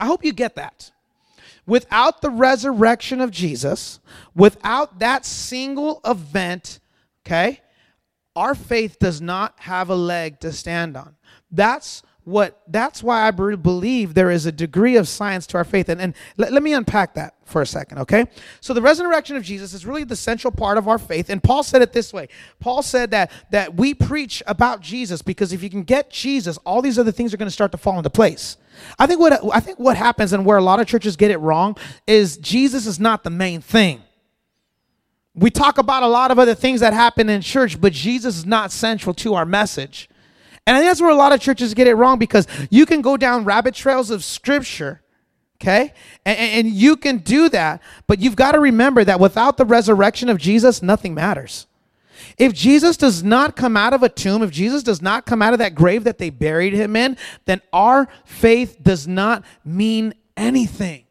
I 0.00 0.06
hope 0.06 0.24
you 0.24 0.32
get 0.32 0.56
that. 0.56 0.90
Without 1.70 2.20
the 2.20 2.30
resurrection 2.30 3.20
of 3.20 3.30
Jesus, 3.30 4.00
without 4.34 4.98
that 4.98 5.24
single 5.24 6.00
event, 6.04 6.80
okay, 7.24 7.60
our 8.34 8.56
faith 8.56 8.98
does 8.98 9.20
not 9.20 9.54
have 9.60 9.88
a 9.88 9.94
leg 9.94 10.40
to 10.40 10.50
stand 10.50 10.96
on. 10.96 11.14
That's 11.48 12.02
what 12.24 12.60
that's 12.66 13.04
why 13.04 13.28
I 13.28 13.30
believe 13.30 14.14
there 14.14 14.32
is 14.32 14.46
a 14.46 14.52
degree 14.52 14.96
of 14.96 15.06
science 15.06 15.46
to 15.48 15.58
our 15.58 15.64
faith. 15.64 15.88
And, 15.88 16.00
and 16.00 16.14
let, 16.36 16.52
let 16.52 16.64
me 16.64 16.72
unpack 16.72 17.14
that 17.14 17.34
for 17.44 17.62
a 17.62 17.66
second, 17.66 17.98
okay? 17.98 18.24
So 18.60 18.74
the 18.74 18.82
resurrection 18.82 19.36
of 19.36 19.44
Jesus 19.44 19.72
is 19.72 19.86
really 19.86 20.02
the 20.02 20.16
central 20.16 20.52
part 20.52 20.76
of 20.76 20.88
our 20.88 20.98
faith. 20.98 21.30
And 21.30 21.40
Paul 21.40 21.62
said 21.62 21.82
it 21.82 21.92
this 21.92 22.12
way. 22.12 22.26
Paul 22.58 22.82
said 22.82 23.12
that 23.12 23.30
that 23.52 23.76
we 23.76 23.94
preach 23.94 24.42
about 24.48 24.80
Jesus 24.80 25.22
because 25.22 25.52
if 25.52 25.62
you 25.62 25.70
can 25.70 25.84
get 25.84 26.10
Jesus, 26.10 26.56
all 26.66 26.82
these 26.82 26.98
other 26.98 27.12
things 27.12 27.32
are 27.32 27.36
going 27.36 27.46
to 27.46 27.52
start 27.52 27.70
to 27.70 27.78
fall 27.78 27.96
into 27.96 28.10
place. 28.10 28.56
I 28.98 29.06
think 29.06 29.20
what 29.20 29.40
I 29.52 29.60
think 29.60 29.78
what 29.78 29.96
happens 29.96 30.32
and 30.32 30.44
where 30.44 30.58
a 30.58 30.62
lot 30.62 30.80
of 30.80 30.86
churches 30.86 31.16
get 31.16 31.30
it 31.30 31.38
wrong 31.38 31.76
is 32.06 32.36
Jesus 32.36 32.86
is 32.86 33.00
not 33.00 33.24
the 33.24 33.30
main 33.30 33.60
thing. 33.60 34.02
We 35.34 35.50
talk 35.50 35.78
about 35.78 36.02
a 36.02 36.08
lot 36.08 36.30
of 36.30 36.38
other 36.38 36.54
things 36.54 36.80
that 36.80 36.92
happen 36.92 37.28
in 37.28 37.40
church, 37.40 37.80
but 37.80 37.92
Jesus 37.92 38.38
is 38.38 38.46
not 38.46 38.72
central 38.72 39.14
to 39.14 39.34
our 39.34 39.46
message. 39.46 40.08
And 40.66 40.76
I 40.76 40.80
think 40.80 40.90
that's 40.90 41.00
where 41.00 41.10
a 41.10 41.14
lot 41.14 41.32
of 41.32 41.40
churches 41.40 41.72
get 41.72 41.86
it 41.86 41.94
wrong 41.94 42.18
because 42.18 42.46
you 42.68 42.84
can 42.84 43.00
go 43.00 43.16
down 43.16 43.44
rabbit 43.44 43.74
trails 43.74 44.10
of 44.10 44.22
scripture, 44.22 45.02
okay? 45.56 45.94
And, 46.26 46.38
and 46.38 46.68
you 46.68 46.96
can 46.96 47.18
do 47.18 47.48
that, 47.48 47.80
but 48.06 48.20
you've 48.20 48.36
got 48.36 48.52
to 48.52 48.60
remember 48.60 49.04
that 49.04 49.20
without 49.20 49.56
the 49.56 49.64
resurrection 49.64 50.28
of 50.28 50.38
Jesus, 50.38 50.82
nothing 50.82 51.14
matters. 51.14 51.66
If 52.38 52.52
Jesus 52.52 52.96
does 52.96 53.22
not 53.22 53.56
come 53.56 53.76
out 53.76 53.92
of 53.92 54.02
a 54.02 54.08
tomb, 54.08 54.42
if 54.42 54.50
Jesus 54.50 54.82
does 54.82 55.02
not 55.02 55.26
come 55.26 55.42
out 55.42 55.52
of 55.52 55.58
that 55.58 55.74
grave 55.74 56.04
that 56.04 56.18
they 56.18 56.30
buried 56.30 56.72
him 56.72 56.96
in, 56.96 57.16
then 57.44 57.60
our 57.72 58.08
faith 58.24 58.78
does 58.82 59.06
not 59.06 59.44
mean 59.64 60.14
anything. 60.36 61.04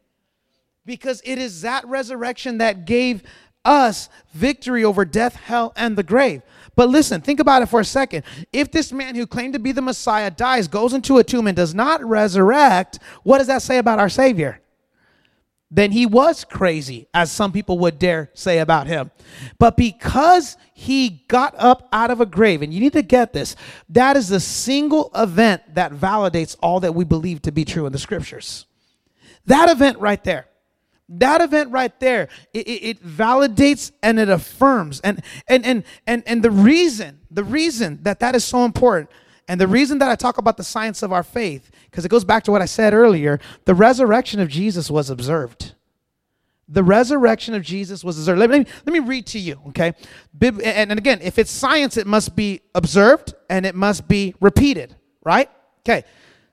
Because 0.85 1.21
it 1.23 1.37
is 1.37 1.61
that 1.61 1.85
resurrection 1.87 2.57
that 2.59 2.85
gave 2.85 3.23
us 3.65 4.09
victory 4.33 4.83
over 4.83 5.05
death, 5.05 5.35
hell, 5.35 5.73
and 5.75 5.97
the 5.97 6.03
grave. 6.03 6.41
But 6.75 6.89
listen, 6.89 7.21
think 7.21 7.39
about 7.39 7.61
it 7.61 7.67
for 7.67 7.81
a 7.81 7.85
second. 7.85 8.23
If 8.53 8.71
this 8.71 8.91
man 8.91 9.15
who 9.15 9.27
claimed 9.27 9.53
to 9.53 9.59
be 9.59 9.71
the 9.71 9.81
Messiah 9.81 10.31
dies, 10.31 10.67
goes 10.67 10.93
into 10.93 11.17
a 11.17 11.23
tomb, 11.23 11.47
and 11.47 11.55
does 11.55 11.75
not 11.75 12.03
resurrect, 12.03 12.99
what 13.23 13.39
does 13.39 13.47
that 13.47 13.61
say 13.61 13.77
about 13.77 13.99
our 13.99 14.09
Savior? 14.09 14.61
Then 15.71 15.91
he 15.91 16.07
was 16.07 16.43
crazy, 16.43 17.07
as 17.13 17.31
some 17.31 17.51
people 17.51 17.77
would 17.79 17.99
dare 17.99 18.31
say 18.33 18.57
about 18.57 18.87
him. 18.87 19.11
But 19.59 19.77
because 19.77 20.57
he 20.73 21.23
got 21.27 21.53
up 21.57 21.87
out 21.93 22.09
of 22.09 22.21
a 22.21 22.25
grave, 22.25 22.63
and 22.63 22.73
you 22.73 22.79
need 22.79 22.93
to 22.93 23.03
get 23.03 23.33
this, 23.33 23.55
that 23.89 24.17
is 24.17 24.29
the 24.29 24.39
single 24.39 25.11
event 25.13 25.75
that 25.75 25.91
validates 25.91 26.57
all 26.61 26.79
that 26.79 26.95
we 26.95 27.05
believe 27.05 27.43
to 27.43 27.51
be 27.51 27.65
true 27.65 27.85
in 27.85 27.91
the 27.91 27.99
scriptures. 27.99 28.65
That 29.45 29.69
event 29.69 29.99
right 29.99 30.23
there. 30.23 30.47
That 31.09 31.41
event 31.41 31.71
right 31.71 31.97
there, 31.99 32.29
it, 32.53 32.67
it, 32.67 32.83
it 32.89 33.03
validates 33.03 33.91
and 34.01 34.19
it 34.19 34.29
affirms. 34.29 34.99
And, 35.01 35.23
and, 35.47 35.65
and, 35.65 35.83
and, 36.05 36.23
and 36.25 36.43
the 36.43 36.51
reason, 36.51 37.19
the 37.31 37.43
reason 37.43 37.99
that 38.03 38.19
that 38.19 38.35
is 38.35 38.43
so 38.43 38.63
important 38.65 39.09
and 39.49 39.59
the 39.59 39.67
reason 39.67 39.97
that 39.97 40.09
I 40.09 40.15
talk 40.15 40.37
about 40.37 40.57
the 40.57 40.63
science 40.63 41.01
of 41.01 41.11
our 41.11 41.23
faith, 41.23 41.71
because 41.89 42.05
it 42.05 42.09
goes 42.09 42.23
back 42.23 42.43
to 42.43 42.51
what 42.51 42.61
I 42.61 42.65
said 42.65 42.93
earlier, 42.93 43.39
the 43.65 43.73
resurrection 43.73 44.39
of 44.39 44.47
Jesus 44.47 44.91
was 44.91 45.09
observed. 45.09 45.73
The 46.67 46.83
resurrection 46.83 47.55
of 47.55 47.63
Jesus 47.63 48.03
was 48.03 48.19
observed. 48.19 48.39
Let 48.39 48.51
me, 48.51 48.59
let 48.85 48.93
me 48.93 48.99
read 48.99 49.25
to 49.27 49.39
you, 49.39 49.59
okay? 49.69 49.93
And, 50.39 50.91
and 50.91 50.99
again, 50.99 51.17
if 51.23 51.39
it's 51.39 51.49
science, 51.49 51.97
it 51.97 52.05
must 52.05 52.35
be 52.35 52.61
observed 52.75 53.33
and 53.49 53.65
it 53.65 53.73
must 53.73 54.07
be 54.07 54.35
repeated, 54.39 54.95
right? 55.23 55.49
Okay. 55.79 56.05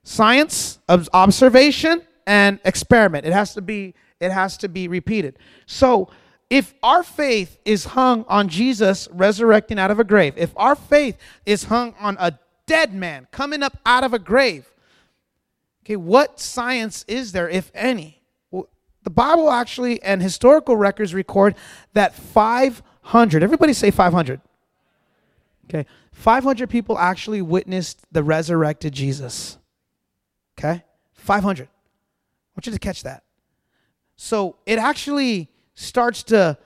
Science, 0.02 0.78
observation, 0.88 2.00
and 2.26 2.58
experiment. 2.64 3.26
It 3.26 3.34
has 3.34 3.52
to 3.54 3.60
be, 3.60 3.94
it 4.20 4.32
has 4.32 4.56
to 4.58 4.70
be 4.70 4.88
repeated. 4.88 5.38
So 5.66 6.08
if 6.48 6.72
our 6.82 7.02
faith 7.02 7.58
is 7.66 7.84
hung 7.84 8.24
on 8.26 8.48
Jesus 8.48 9.06
resurrecting 9.12 9.78
out 9.78 9.90
of 9.90 10.00
a 10.00 10.04
grave, 10.04 10.32
if 10.38 10.54
our 10.56 10.74
faith 10.74 11.18
is 11.44 11.64
hung 11.64 11.94
on 12.00 12.16
a 12.18 12.38
dead 12.66 12.94
man 12.94 13.26
coming 13.30 13.62
up 13.62 13.78
out 13.86 14.04
of 14.04 14.12
a 14.12 14.18
grave. 14.18 14.72
Okay, 15.84 15.96
what 15.96 16.40
science 16.40 17.04
is 17.06 17.32
there, 17.32 17.48
if 17.48 17.70
any? 17.74 18.22
Well, 18.50 18.68
the 19.04 19.10
Bible 19.10 19.50
actually 19.50 20.02
and 20.02 20.20
historical 20.20 20.76
records 20.76 21.14
record 21.14 21.54
that 21.92 22.14
500, 22.14 23.42
everybody 23.42 23.72
say 23.72 23.90
500. 23.90 24.40
Okay, 25.68 25.86
500 26.12 26.68
people 26.70 26.98
actually 26.98 27.42
witnessed 27.42 28.04
the 28.12 28.22
resurrected 28.22 28.92
Jesus. 28.92 29.58
Okay, 30.58 30.82
500. 31.14 31.64
I 31.64 31.68
want 32.56 32.66
you 32.66 32.72
to 32.72 32.78
catch 32.78 33.02
that. 33.02 33.22
So 34.16 34.56
it 34.64 34.78
actually 34.78 35.50
starts 35.74 36.22
to 36.24 36.58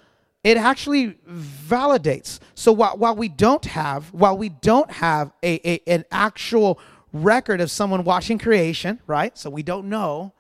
it 0.43 0.57
actually 0.57 1.15
validates. 1.29 2.39
So 2.55 2.73
while, 2.73 2.97
while 2.97 3.15
we 3.15 3.29
don't 3.29 3.65
have, 3.67 4.13
while 4.13 4.37
we 4.37 4.49
don't 4.49 4.91
have 4.91 5.33
a, 5.43 5.69
a 5.69 5.83
an 5.87 6.05
actual 6.11 6.81
record 7.13 7.61
of 7.61 7.71
someone 7.71 8.05
watching 8.05 8.39
creation, 8.39 9.01
right? 9.07 9.37
So 9.37 9.51
we 9.51 9.63
don't 9.63 9.89
know. 9.89 10.33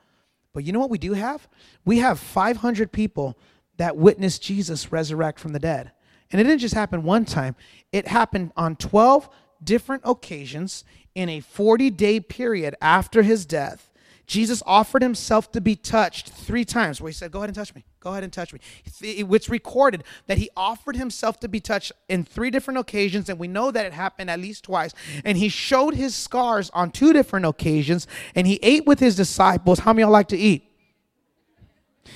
But 0.52 0.64
you 0.64 0.72
know 0.72 0.80
what 0.80 0.90
we 0.90 0.98
do 0.98 1.12
have? 1.12 1.48
We 1.84 1.98
have 1.98 2.18
500 2.18 2.92
people 2.92 3.38
that 3.76 3.96
witnessed 3.96 4.42
Jesus 4.42 4.90
resurrect 4.90 5.38
from 5.38 5.52
the 5.52 5.58
dead. 5.58 5.92
And 6.30 6.40
it 6.40 6.44
didn't 6.44 6.60
just 6.60 6.74
happen 6.74 7.02
one 7.02 7.24
time, 7.24 7.56
it 7.92 8.06
happened 8.06 8.52
on 8.56 8.76
12 8.76 9.28
different 9.62 10.02
occasions 10.04 10.84
in 11.14 11.28
a 11.28 11.40
40 11.40 11.90
day 11.90 12.20
period 12.20 12.74
after 12.80 13.22
his 13.22 13.44
death. 13.44 13.89
Jesus 14.30 14.62
offered 14.64 15.02
himself 15.02 15.50
to 15.50 15.60
be 15.60 15.74
touched 15.74 16.28
three 16.28 16.64
times, 16.64 17.00
where 17.00 17.08
he 17.08 17.12
said, 17.12 17.32
Go 17.32 17.40
ahead 17.40 17.48
and 17.48 17.56
touch 17.56 17.74
me. 17.74 17.84
Go 17.98 18.12
ahead 18.12 18.22
and 18.22 18.32
touch 18.32 18.52
me. 18.52 18.60
It's 18.84 19.48
recorded 19.48 20.04
that 20.28 20.38
he 20.38 20.48
offered 20.56 20.94
himself 20.94 21.40
to 21.40 21.48
be 21.48 21.58
touched 21.58 21.90
in 22.08 22.22
three 22.22 22.48
different 22.48 22.78
occasions, 22.78 23.28
and 23.28 23.40
we 23.40 23.48
know 23.48 23.72
that 23.72 23.84
it 23.86 23.92
happened 23.92 24.30
at 24.30 24.38
least 24.38 24.62
twice. 24.62 24.94
And 25.24 25.36
he 25.36 25.48
showed 25.48 25.94
his 25.94 26.14
scars 26.14 26.70
on 26.70 26.92
two 26.92 27.12
different 27.12 27.44
occasions, 27.44 28.06
and 28.36 28.46
he 28.46 28.60
ate 28.62 28.86
with 28.86 29.00
his 29.00 29.16
disciples. 29.16 29.80
How 29.80 29.92
many 29.92 30.02
y'all 30.02 30.12
like 30.12 30.28
to 30.28 30.38
eat? 30.38 30.62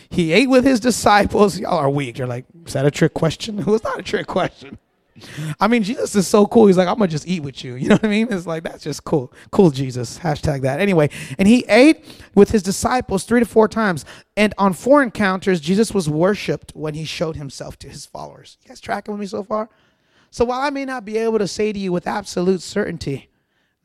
He 0.09 0.33
ate 0.33 0.49
with 0.49 0.65
his 0.65 0.79
disciples. 0.79 1.59
Y'all 1.59 1.79
are 1.79 1.91
weak. 1.91 2.19
You're 2.19 2.29
like, 2.29 2.45
is 2.65 2.75
that 2.75 2.87
a 2.87 2.93
trick 2.93 3.13
question? 3.13 3.59
It 3.65 3.67
was 3.67 3.83
not 3.83 3.99
a 3.99 4.03
trick 4.05 4.29
question. 4.29 4.79
I 5.61 5.69
mean, 5.69 5.83
Jesus 5.83 6.15
is 6.15 6.27
so 6.27 6.47
cool. 6.47 6.67
He's 6.67 6.77
like, 6.77 6.89
I'm 6.89 6.97
gonna 6.97 7.09
just 7.09 7.29
eat 7.29 7.43
with 7.43 7.65
you. 7.65 7.75
You 7.85 7.91
know 7.91 7.97
what 7.97 8.05
I 8.05 8.09
mean? 8.09 8.29
It's 8.31 8.47
like 8.47 8.63
that's 8.63 8.83
just 8.83 9.05
cool. 9.05 9.33
Cool 9.51 9.71
Jesus. 9.71 10.19
Hashtag 10.19 10.63
that. 10.63 10.81
Anyway, 10.81 11.11
and 11.39 11.47
he 11.47 11.65
ate 11.69 12.05
with 12.35 12.51
his 12.51 12.63
disciples 12.63 13.25
three 13.25 13.41
to 13.41 13.47
four 13.47 13.69
times. 13.69 14.07
And 14.37 14.55
on 14.57 14.73
four 14.73 15.03
encounters, 15.03 15.61
Jesus 15.61 15.93
was 15.93 16.09
worshipped 16.09 16.73
when 16.75 16.95
he 16.95 17.05
showed 17.05 17.37
himself 17.37 17.79
to 17.81 17.89
his 17.89 18.07
followers. 18.07 18.57
You 18.63 18.69
guys 18.69 18.81
tracking 18.81 19.13
with 19.13 19.21
me 19.21 19.27
so 19.27 19.43
far? 19.43 19.69
So 20.31 20.45
while 20.47 20.61
I 20.61 20.71
may 20.71 20.85
not 20.85 21.05
be 21.05 21.19
able 21.19 21.39
to 21.39 21.47
say 21.47 21.73
to 21.73 21.79
you 21.79 21.93
with 21.93 22.07
absolute 22.07 22.63
certainty 22.63 23.29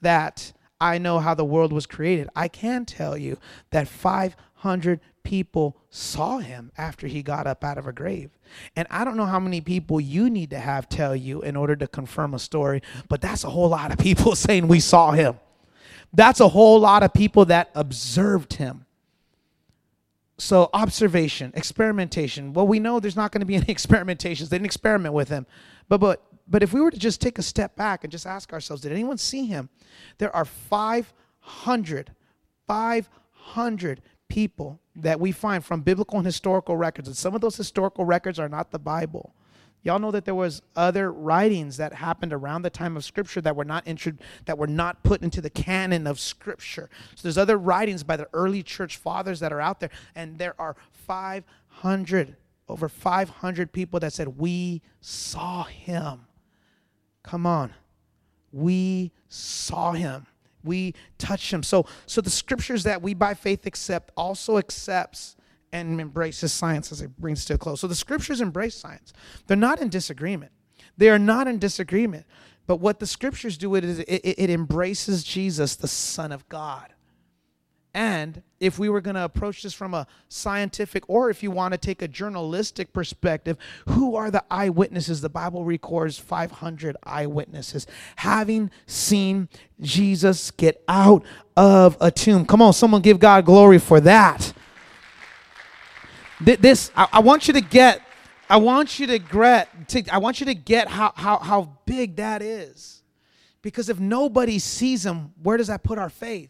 that 0.01 0.53
I 0.81 0.97
know 0.97 1.19
how 1.19 1.33
the 1.33 1.45
world 1.45 1.73
was 1.73 1.85
created, 1.85 2.29
I 2.35 2.47
can 2.47 2.85
tell 2.85 3.17
you 3.17 3.37
that 3.71 3.87
500 3.87 4.99
people 5.23 5.77
saw 5.89 6.39
him 6.39 6.71
after 6.77 7.07
he 7.07 7.23
got 7.23 7.47
up 7.47 7.63
out 7.63 7.77
of 7.77 7.87
a 7.87 7.93
grave. 7.93 8.31
And 8.75 8.87
I 8.89 9.03
don't 9.03 9.17
know 9.17 9.25
how 9.25 9.39
many 9.39 9.61
people 9.61 9.99
you 9.99 10.29
need 10.29 10.49
to 10.51 10.59
have 10.59 10.89
tell 10.89 11.15
you 11.15 11.41
in 11.41 11.55
order 11.55 11.75
to 11.75 11.87
confirm 11.87 12.33
a 12.33 12.39
story, 12.39 12.81
but 13.07 13.21
that's 13.21 13.43
a 13.43 13.49
whole 13.49 13.69
lot 13.69 13.91
of 13.91 13.97
people 13.97 14.35
saying 14.35 14.67
we 14.67 14.79
saw 14.79 15.11
him. 15.11 15.39
That's 16.13 16.39
a 16.39 16.47
whole 16.47 16.79
lot 16.79 17.03
of 17.03 17.13
people 17.13 17.45
that 17.45 17.69
observed 17.75 18.53
him. 18.53 18.85
So, 20.39 20.69
observation, 20.73 21.51
experimentation. 21.53 22.53
Well, 22.53 22.65
we 22.65 22.79
know 22.79 22.99
there's 22.99 23.17
not 23.17 23.31
going 23.31 23.41
to 23.41 23.45
be 23.45 23.55
any 23.57 23.65
experimentations. 23.65 24.49
They 24.49 24.55
didn't 24.57 24.65
experiment 24.65 25.13
with 25.13 25.29
him. 25.29 25.45
But, 25.89 25.99
but, 25.99 26.23
but 26.47 26.63
if 26.63 26.73
we 26.73 26.81
were 26.81 26.91
to 26.91 26.97
just 26.97 27.21
take 27.21 27.37
a 27.37 27.43
step 27.43 27.75
back 27.75 28.03
and 28.03 28.11
just 28.11 28.25
ask 28.25 28.53
ourselves, 28.53 28.81
did 28.81 28.91
anyone 28.91 29.17
see 29.17 29.45
him? 29.45 29.69
There 30.17 30.33
are 30.35 30.45
500, 30.45 32.11
500 32.67 34.01
people 34.29 34.79
that 34.95 35.19
we 35.19 35.31
find 35.31 35.65
from 35.65 35.81
biblical 35.81 36.17
and 36.17 36.25
historical 36.25 36.77
records. 36.77 37.07
And 37.07 37.17
some 37.17 37.35
of 37.35 37.41
those 37.41 37.57
historical 37.57 38.05
records 38.05 38.39
are 38.39 38.49
not 38.49 38.71
the 38.71 38.79
bible. 38.79 39.33
Y'all 39.81 39.99
know 39.99 40.11
that 40.11 40.25
there 40.25 40.35
was 40.35 40.61
other 40.75 41.11
writings 41.11 41.77
that 41.77 41.93
happened 41.93 42.33
around 42.33 42.63
the 42.63 42.69
time 42.69 42.97
of 42.97 43.05
scripture 43.05 43.39
that 43.41 43.55
were 43.55 43.65
not 43.65 43.87
intro- 43.87 44.17
that 44.45 44.57
were 44.57 44.67
not 44.67 45.03
put 45.03 45.21
into 45.21 45.39
the 45.39 45.49
canon 45.49 46.05
of 46.05 46.19
scripture. 46.19 46.89
So 47.15 47.23
there's 47.23 47.37
other 47.37 47.57
writings 47.57 48.03
by 48.03 48.17
the 48.17 48.27
early 48.33 48.61
church 48.61 48.97
fathers 48.97 49.39
that 49.39 49.53
are 49.53 49.61
out 49.61 49.79
there 49.79 49.89
and 50.15 50.37
there 50.37 50.55
are 50.59 50.75
500 50.91 52.35
over 52.67 52.87
500 52.87 53.71
people 53.71 53.99
that 54.01 54.13
said 54.13 54.37
we 54.37 54.81
saw 55.01 55.63
him. 55.63 56.27
Come 57.23 57.45
on. 57.45 57.73
We 58.51 59.11
saw 59.27 59.93
him 59.93 60.27
we 60.63 60.93
touch 61.17 61.51
him. 61.53 61.63
So, 61.63 61.85
so 62.05 62.21
the 62.21 62.29
scriptures 62.29 62.83
that 62.83 63.01
we 63.01 63.13
by 63.13 63.33
faith 63.33 63.65
accept 63.65 64.11
also 64.15 64.57
accepts 64.57 65.35
and 65.71 66.01
embraces 66.01 66.51
science 66.51 66.91
as 66.91 67.01
it 67.01 67.15
brings 67.17 67.45
to 67.45 67.53
a 67.53 67.57
close. 67.57 67.79
So 67.79 67.87
the 67.87 67.95
scriptures 67.95 68.41
embrace 68.41 68.75
science. 68.75 69.13
They're 69.47 69.57
not 69.57 69.81
in 69.81 69.89
disagreement. 69.89 70.51
They 70.97 71.09
are 71.09 71.19
not 71.19 71.47
in 71.47 71.59
disagreement. 71.59 72.25
But 72.67 72.77
what 72.77 72.99
the 72.99 73.07
scriptures 73.07 73.57
do 73.57 73.75
it 73.75 73.83
is 73.83 73.99
it, 73.99 74.07
it, 74.07 74.39
it 74.39 74.49
embraces 74.49 75.23
Jesus, 75.23 75.75
the 75.75 75.87
Son 75.87 76.31
of 76.31 76.47
God. 76.49 76.93
And 77.99 78.43
if 78.61 78.79
we 78.79 78.87
were 78.87 79.01
going 79.01 79.17
to 79.17 79.25
approach 79.25 79.61
this 79.61 79.73
from 79.73 79.93
a 79.93 80.07
scientific 80.29 81.03
or 81.09 81.29
if 81.29 81.43
you 81.43 81.51
want 81.51 81.73
to 81.73 81.77
take 81.77 82.01
a 82.01 82.07
journalistic 82.07 82.93
perspective, 82.93 83.57
who 83.89 84.15
are 84.15 84.31
the 84.31 84.41
eyewitnesses? 84.49 85.19
The 85.19 85.27
Bible 85.27 85.65
records 85.65 86.17
500 86.17 86.95
eyewitnesses 87.03 87.87
having 88.15 88.71
seen 88.85 89.49
Jesus 89.81 90.49
get 90.49 90.81
out 90.87 91.25
of 91.57 91.97
a 91.99 92.09
tomb. 92.09 92.45
Come 92.45 92.61
on, 92.61 92.71
someone 92.71 93.01
give 93.01 93.19
God 93.19 93.43
glory 93.43 93.79
for 93.79 93.99
that. 93.99 94.53
This, 96.39 96.91
I, 96.95 97.19
want 97.19 97.49
you 97.49 97.53
to 97.55 97.61
get, 97.61 98.01
I 98.49 98.55
want 98.55 98.97
you 98.97 99.07
to 99.07 99.19
get, 99.19 99.67
I 100.09 100.19
want 100.19 100.39
you 100.39 100.45
to 100.45 100.55
get 100.55 100.87
how, 100.87 101.11
how, 101.17 101.37
how 101.39 101.73
big 101.85 102.15
that 102.15 102.41
is. 102.41 103.03
Because 103.61 103.89
if 103.89 103.99
nobody 103.99 104.57
sees 104.57 105.05
him, 105.05 105.33
where 105.43 105.57
does 105.57 105.67
that 105.67 105.83
put 105.83 105.99
our 105.99 106.09
faith? 106.09 106.49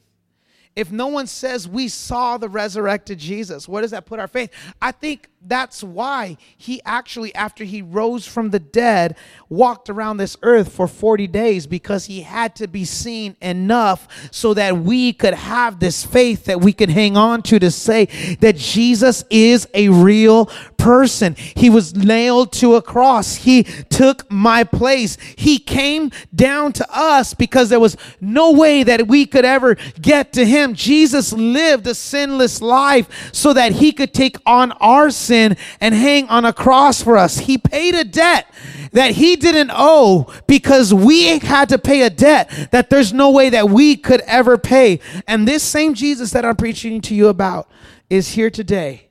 If 0.79 0.93
no 0.93 1.07
one 1.07 1.27
says 1.27 1.67
we 1.67 1.89
saw 1.89 2.37
the 2.37 2.47
resurrected 2.47 3.19
Jesus, 3.19 3.67
where 3.67 3.81
does 3.81 3.91
that 3.91 4.05
put 4.05 4.17
our 4.17 4.29
faith? 4.29 4.49
I 4.81 4.93
think 4.93 5.27
that's 5.41 5.81
why 5.81 6.35
he 6.57 6.81
actually, 6.83 7.33
after 7.33 7.63
he 7.63 7.81
rose 7.81 8.27
from 8.27 8.49
the 8.49 8.59
dead, 8.59 9.15
walked 9.47 9.89
around 9.89 10.17
this 10.17 10.35
earth 10.41 10.71
for 10.71 10.85
40 10.85 11.27
days 11.27 11.65
because 11.65 12.05
he 12.05 12.21
had 12.21 12.55
to 12.57 12.67
be 12.67 12.83
seen 12.83 13.37
enough 13.41 14.07
so 14.31 14.53
that 14.53 14.77
we 14.77 15.13
could 15.13 15.33
have 15.33 15.79
this 15.79 16.05
faith 16.05 16.45
that 16.45 16.59
we 16.59 16.73
could 16.73 16.89
hang 16.89 17.15
on 17.15 17.41
to 17.43 17.57
to 17.57 17.71
say 17.71 18.05
that 18.41 18.57
Jesus 18.57 19.23
is 19.29 19.65
a 19.73 19.87
real 19.87 20.47
person. 20.77 21.35
He 21.35 21.69
was 21.69 21.95
nailed 21.95 22.51
to 22.53 22.75
a 22.75 22.81
cross. 22.81 23.35
He 23.35 23.63
took 23.63 24.29
my 24.29 24.65
place. 24.65 25.17
He 25.37 25.57
came 25.57 26.11
down 26.35 26.73
to 26.73 26.87
us 26.89 27.33
because 27.33 27.69
there 27.69 27.79
was 27.79 27.95
no 28.19 28.51
way 28.51 28.83
that 28.83 29.07
we 29.07 29.25
could 29.25 29.45
ever 29.45 29.75
get 30.01 30.33
to 30.33 30.45
him. 30.45 30.73
Jesus 30.73 31.31
lived 31.31 31.87
a 31.87 31.95
sinless 31.95 32.61
life 32.61 33.31
so 33.33 33.53
that 33.53 33.73
he 33.73 33.93
could 33.93 34.13
take 34.13 34.37
on 34.45 34.73
our 34.73 35.09
sin 35.09 35.28
and 35.31 35.57
hang 35.79 36.27
on 36.29 36.45
a 36.45 36.53
cross 36.53 37.01
for 37.01 37.17
us. 37.17 37.39
He 37.39 37.57
paid 37.57 37.95
a 37.95 38.03
debt 38.03 38.51
that 38.91 39.11
he 39.11 39.35
didn't 39.35 39.71
owe 39.73 40.31
because 40.47 40.93
we 40.93 41.39
had 41.39 41.69
to 41.69 41.77
pay 41.77 42.03
a 42.03 42.09
debt 42.09 42.49
that 42.71 42.89
there's 42.89 43.13
no 43.13 43.31
way 43.31 43.49
that 43.49 43.69
we 43.69 43.95
could 43.95 44.21
ever 44.21 44.57
pay. 44.57 44.99
And 45.27 45.47
this 45.47 45.63
same 45.63 45.93
Jesus 45.93 46.31
that 46.31 46.45
I'm 46.45 46.55
preaching 46.55 47.01
to 47.01 47.15
you 47.15 47.27
about 47.27 47.69
is 48.09 48.29
here 48.29 48.49
today. 48.49 49.09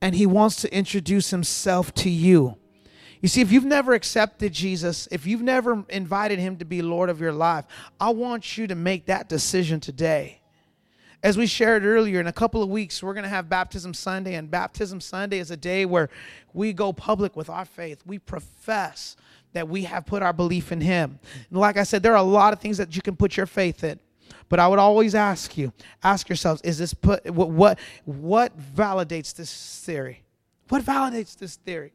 And 0.00 0.14
he 0.14 0.26
wants 0.26 0.60
to 0.62 0.74
introduce 0.74 1.30
himself 1.30 1.94
to 1.94 2.10
you. 2.10 2.56
You 3.22 3.28
see, 3.28 3.40
if 3.40 3.50
you've 3.50 3.64
never 3.64 3.94
accepted 3.94 4.52
Jesus, 4.52 5.08
if 5.10 5.26
you've 5.26 5.40
never 5.40 5.82
invited 5.88 6.38
him 6.38 6.58
to 6.58 6.66
be 6.66 6.82
Lord 6.82 7.08
of 7.08 7.22
your 7.22 7.32
life, 7.32 7.64
I 7.98 8.10
want 8.10 8.58
you 8.58 8.66
to 8.66 8.74
make 8.74 9.06
that 9.06 9.30
decision 9.30 9.80
today 9.80 10.42
as 11.24 11.38
we 11.38 11.46
shared 11.46 11.86
earlier, 11.86 12.20
in 12.20 12.26
a 12.26 12.32
couple 12.32 12.62
of 12.62 12.68
weeks, 12.68 13.02
we're 13.02 13.14
going 13.14 13.24
to 13.24 13.30
have 13.30 13.48
Baptism 13.48 13.94
Sunday, 13.94 14.34
and 14.34 14.50
Baptism 14.50 15.00
Sunday 15.00 15.38
is 15.38 15.50
a 15.50 15.56
day 15.56 15.86
where 15.86 16.10
we 16.52 16.74
go 16.74 16.92
public 16.92 17.34
with 17.34 17.48
our 17.48 17.64
faith. 17.64 18.02
We 18.04 18.18
profess 18.18 19.16
that 19.54 19.66
we 19.66 19.84
have 19.84 20.04
put 20.04 20.22
our 20.22 20.34
belief 20.34 20.70
in 20.70 20.82
Him. 20.82 21.18
And 21.48 21.58
like 21.58 21.78
I 21.78 21.84
said, 21.84 22.02
there 22.02 22.12
are 22.12 22.18
a 22.18 22.22
lot 22.22 22.52
of 22.52 22.60
things 22.60 22.76
that 22.76 22.94
you 22.94 23.00
can 23.00 23.16
put 23.16 23.38
your 23.38 23.46
faith 23.46 23.82
in. 23.82 23.98
But 24.50 24.60
I 24.60 24.68
would 24.68 24.78
always 24.78 25.14
ask 25.14 25.56
you, 25.56 25.72
ask 26.02 26.28
yourselves, 26.28 26.60
is 26.60 26.76
this 26.76 26.92
put 26.92 27.24
what 27.30 27.48
what, 27.48 27.78
what 28.04 28.52
validates 28.74 29.34
this 29.34 29.82
theory? 29.82 30.24
What 30.68 30.82
validates 30.82 31.38
this 31.38 31.56
theory? 31.56 31.94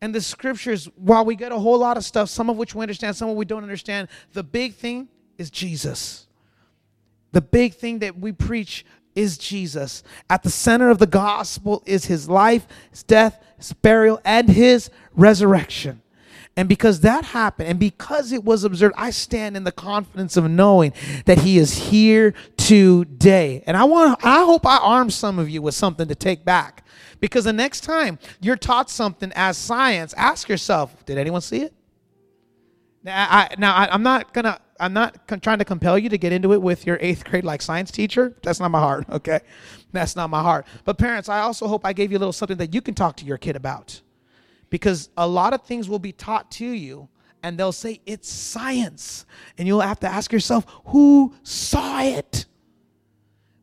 And 0.00 0.12
the 0.12 0.20
scriptures, 0.20 0.88
while 0.96 1.24
we 1.24 1.36
get 1.36 1.52
a 1.52 1.58
whole 1.58 1.78
lot 1.78 1.96
of 1.96 2.04
stuff, 2.04 2.28
some 2.28 2.50
of 2.50 2.56
which 2.56 2.74
we 2.74 2.82
understand, 2.82 3.14
some 3.14 3.28
of 3.28 3.36
which 3.36 3.46
we 3.46 3.54
don't 3.54 3.62
understand, 3.62 4.08
the 4.32 4.42
big 4.42 4.74
thing 4.74 5.08
is 5.38 5.50
Jesus. 5.50 6.26
The 7.32 7.40
big 7.40 7.74
thing 7.74 7.98
that 8.00 8.18
we 8.18 8.32
preach 8.32 8.84
is 9.14 9.36
Jesus. 9.38 10.02
At 10.30 10.42
the 10.42 10.50
center 10.50 10.90
of 10.90 10.98
the 10.98 11.06
gospel 11.06 11.82
is 11.86 12.06
his 12.06 12.28
life, 12.28 12.66
his 12.90 13.02
death, 13.02 13.42
his 13.56 13.72
burial, 13.72 14.20
and 14.24 14.48
his 14.48 14.90
resurrection. 15.14 16.02
And 16.54 16.68
because 16.68 17.00
that 17.00 17.24
happened 17.24 17.70
and 17.70 17.80
because 17.80 18.30
it 18.30 18.44
was 18.44 18.64
observed, 18.64 18.94
I 18.98 19.10
stand 19.10 19.56
in 19.56 19.64
the 19.64 19.72
confidence 19.72 20.36
of 20.36 20.50
knowing 20.50 20.92
that 21.24 21.38
he 21.38 21.56
is 21.56 21.74
here 21.74 22.34
today. 22.58 23.64
And 23.66 23.74
I 23.74 23.84
want 23.84 24.22
I 24.22 24.44
hope 24.44 24.66
I 24.66 24.76
arm 24.76 25.08
some 25.08 25.38
of 25.38 25.48
you 25.48 25.62
with 25.62 25.74
something 25.74 26.08
to 26.08 26.14
take 26.14 26.44
back. 26.44 26.84
Because 27.20 27.44
the 27.44 27.54
next 27.54 27.80
time 27.82 28.18
you're 28.40 28.56
taught 28.56 28.90
something 28.90 29.32
as 29.34 29.56
science, 29.56 30.12
ask 30.14 30.48
yourself, 30.48 31.06
did 31.06 31.16
anyone 31.16 31.40
see 31.40 31.62
it? 31.62 31.72
Now, 33.02 33.26
I, 33.30 33.54
now 33.58 33.74
I, 33.74 33.88
I'm 33.90 34.02
not 34.02 34.34
gonna 34.34 34.60
I'm 34.80 34.92
not 34.92 35.28
trying 35.42 35.58
to 35.58 35.64
compel 35.64 35.98
you 35.98 36.08
to 36.08 36.18
get 36.18 36.32
into 36.32 36.52
it 36.52 36.60
with 36.62 36.86
your 36.86 36.98
eighth 37.00 37.24
grade 37.24 37.44
like 37.44 37.62
science 37.62 37.90
teacher. 37.90 38.34
That's 38.42 38.58
not 38.60 38.70
my 38.70 38.80
heart. 38.80 39.06
Okay, 39.12 39.40
that's 39.92 40.16
not 40.16 40.30
my 40.30 40.42
heart. 40.42 40.66
But 40.84 40.98
parents, 40.98 41.28
I 41.28 41.40
also 41.40 41.66
hope 41.68 41.84
I 41.86 41.92
gave 41.92 42.10
you 42.10 42.18
a 42.18 42.20
little 42.20 42.32
something 42.32 42.56
that 42.58 42.74
you 42.74 42.80
can 42.80 42.94
talk 42.94 43.16
to 43.18 43.24
your 43.24 43.38
kid 43.38 43.56
about. 43.56 44.00
because 44.70 45.10
a 45.18 45.26
lot 45.28 45.52
of 45.52 45.62
things 45.64 45.88
will 45.88 45.98
be 45.98 46.12
taught 46.12 46.50
to 46.50 46.64
you 46.66 47.08
and 47.42 47.58
they'll 47.58 47.72
say 47.72 48.00
it's 48.06 48.28
science. 48.30 49.26
And 49.58 49.68
you'll 49.68 49.80
have 49.82 50.00
to 50.00 50.08
ask 50.08 50.32
yourself, 50.32 50.64
who 50.86 51.34
saw 51.42 52.02
it? 52.02 52.46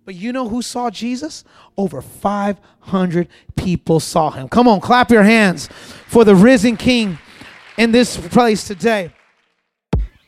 But 0.05 0.15
you 0.15 0.31
know 0.31 0.47
who 0.49 0.61
saw 0.61 0.89
Jesus? 0.91 1.43
Over 1.77 2.01
500 2.01 3.27
people 3.55 3.99
saw 3.99 4.29
him. 4.31 4.49
Come 4.49 4.67
on, 4.67 4.81
clap 4.81 5.09
your 5.11 5.23
hands 5.23 5.67
for 6.07 6.23
the 6.25 6.35
risen 6.35 6.77
King 6.77 7.17
in 7.77 7.91
this 7.91 8.15
place 8.17 8.67
today. 8.67 9.11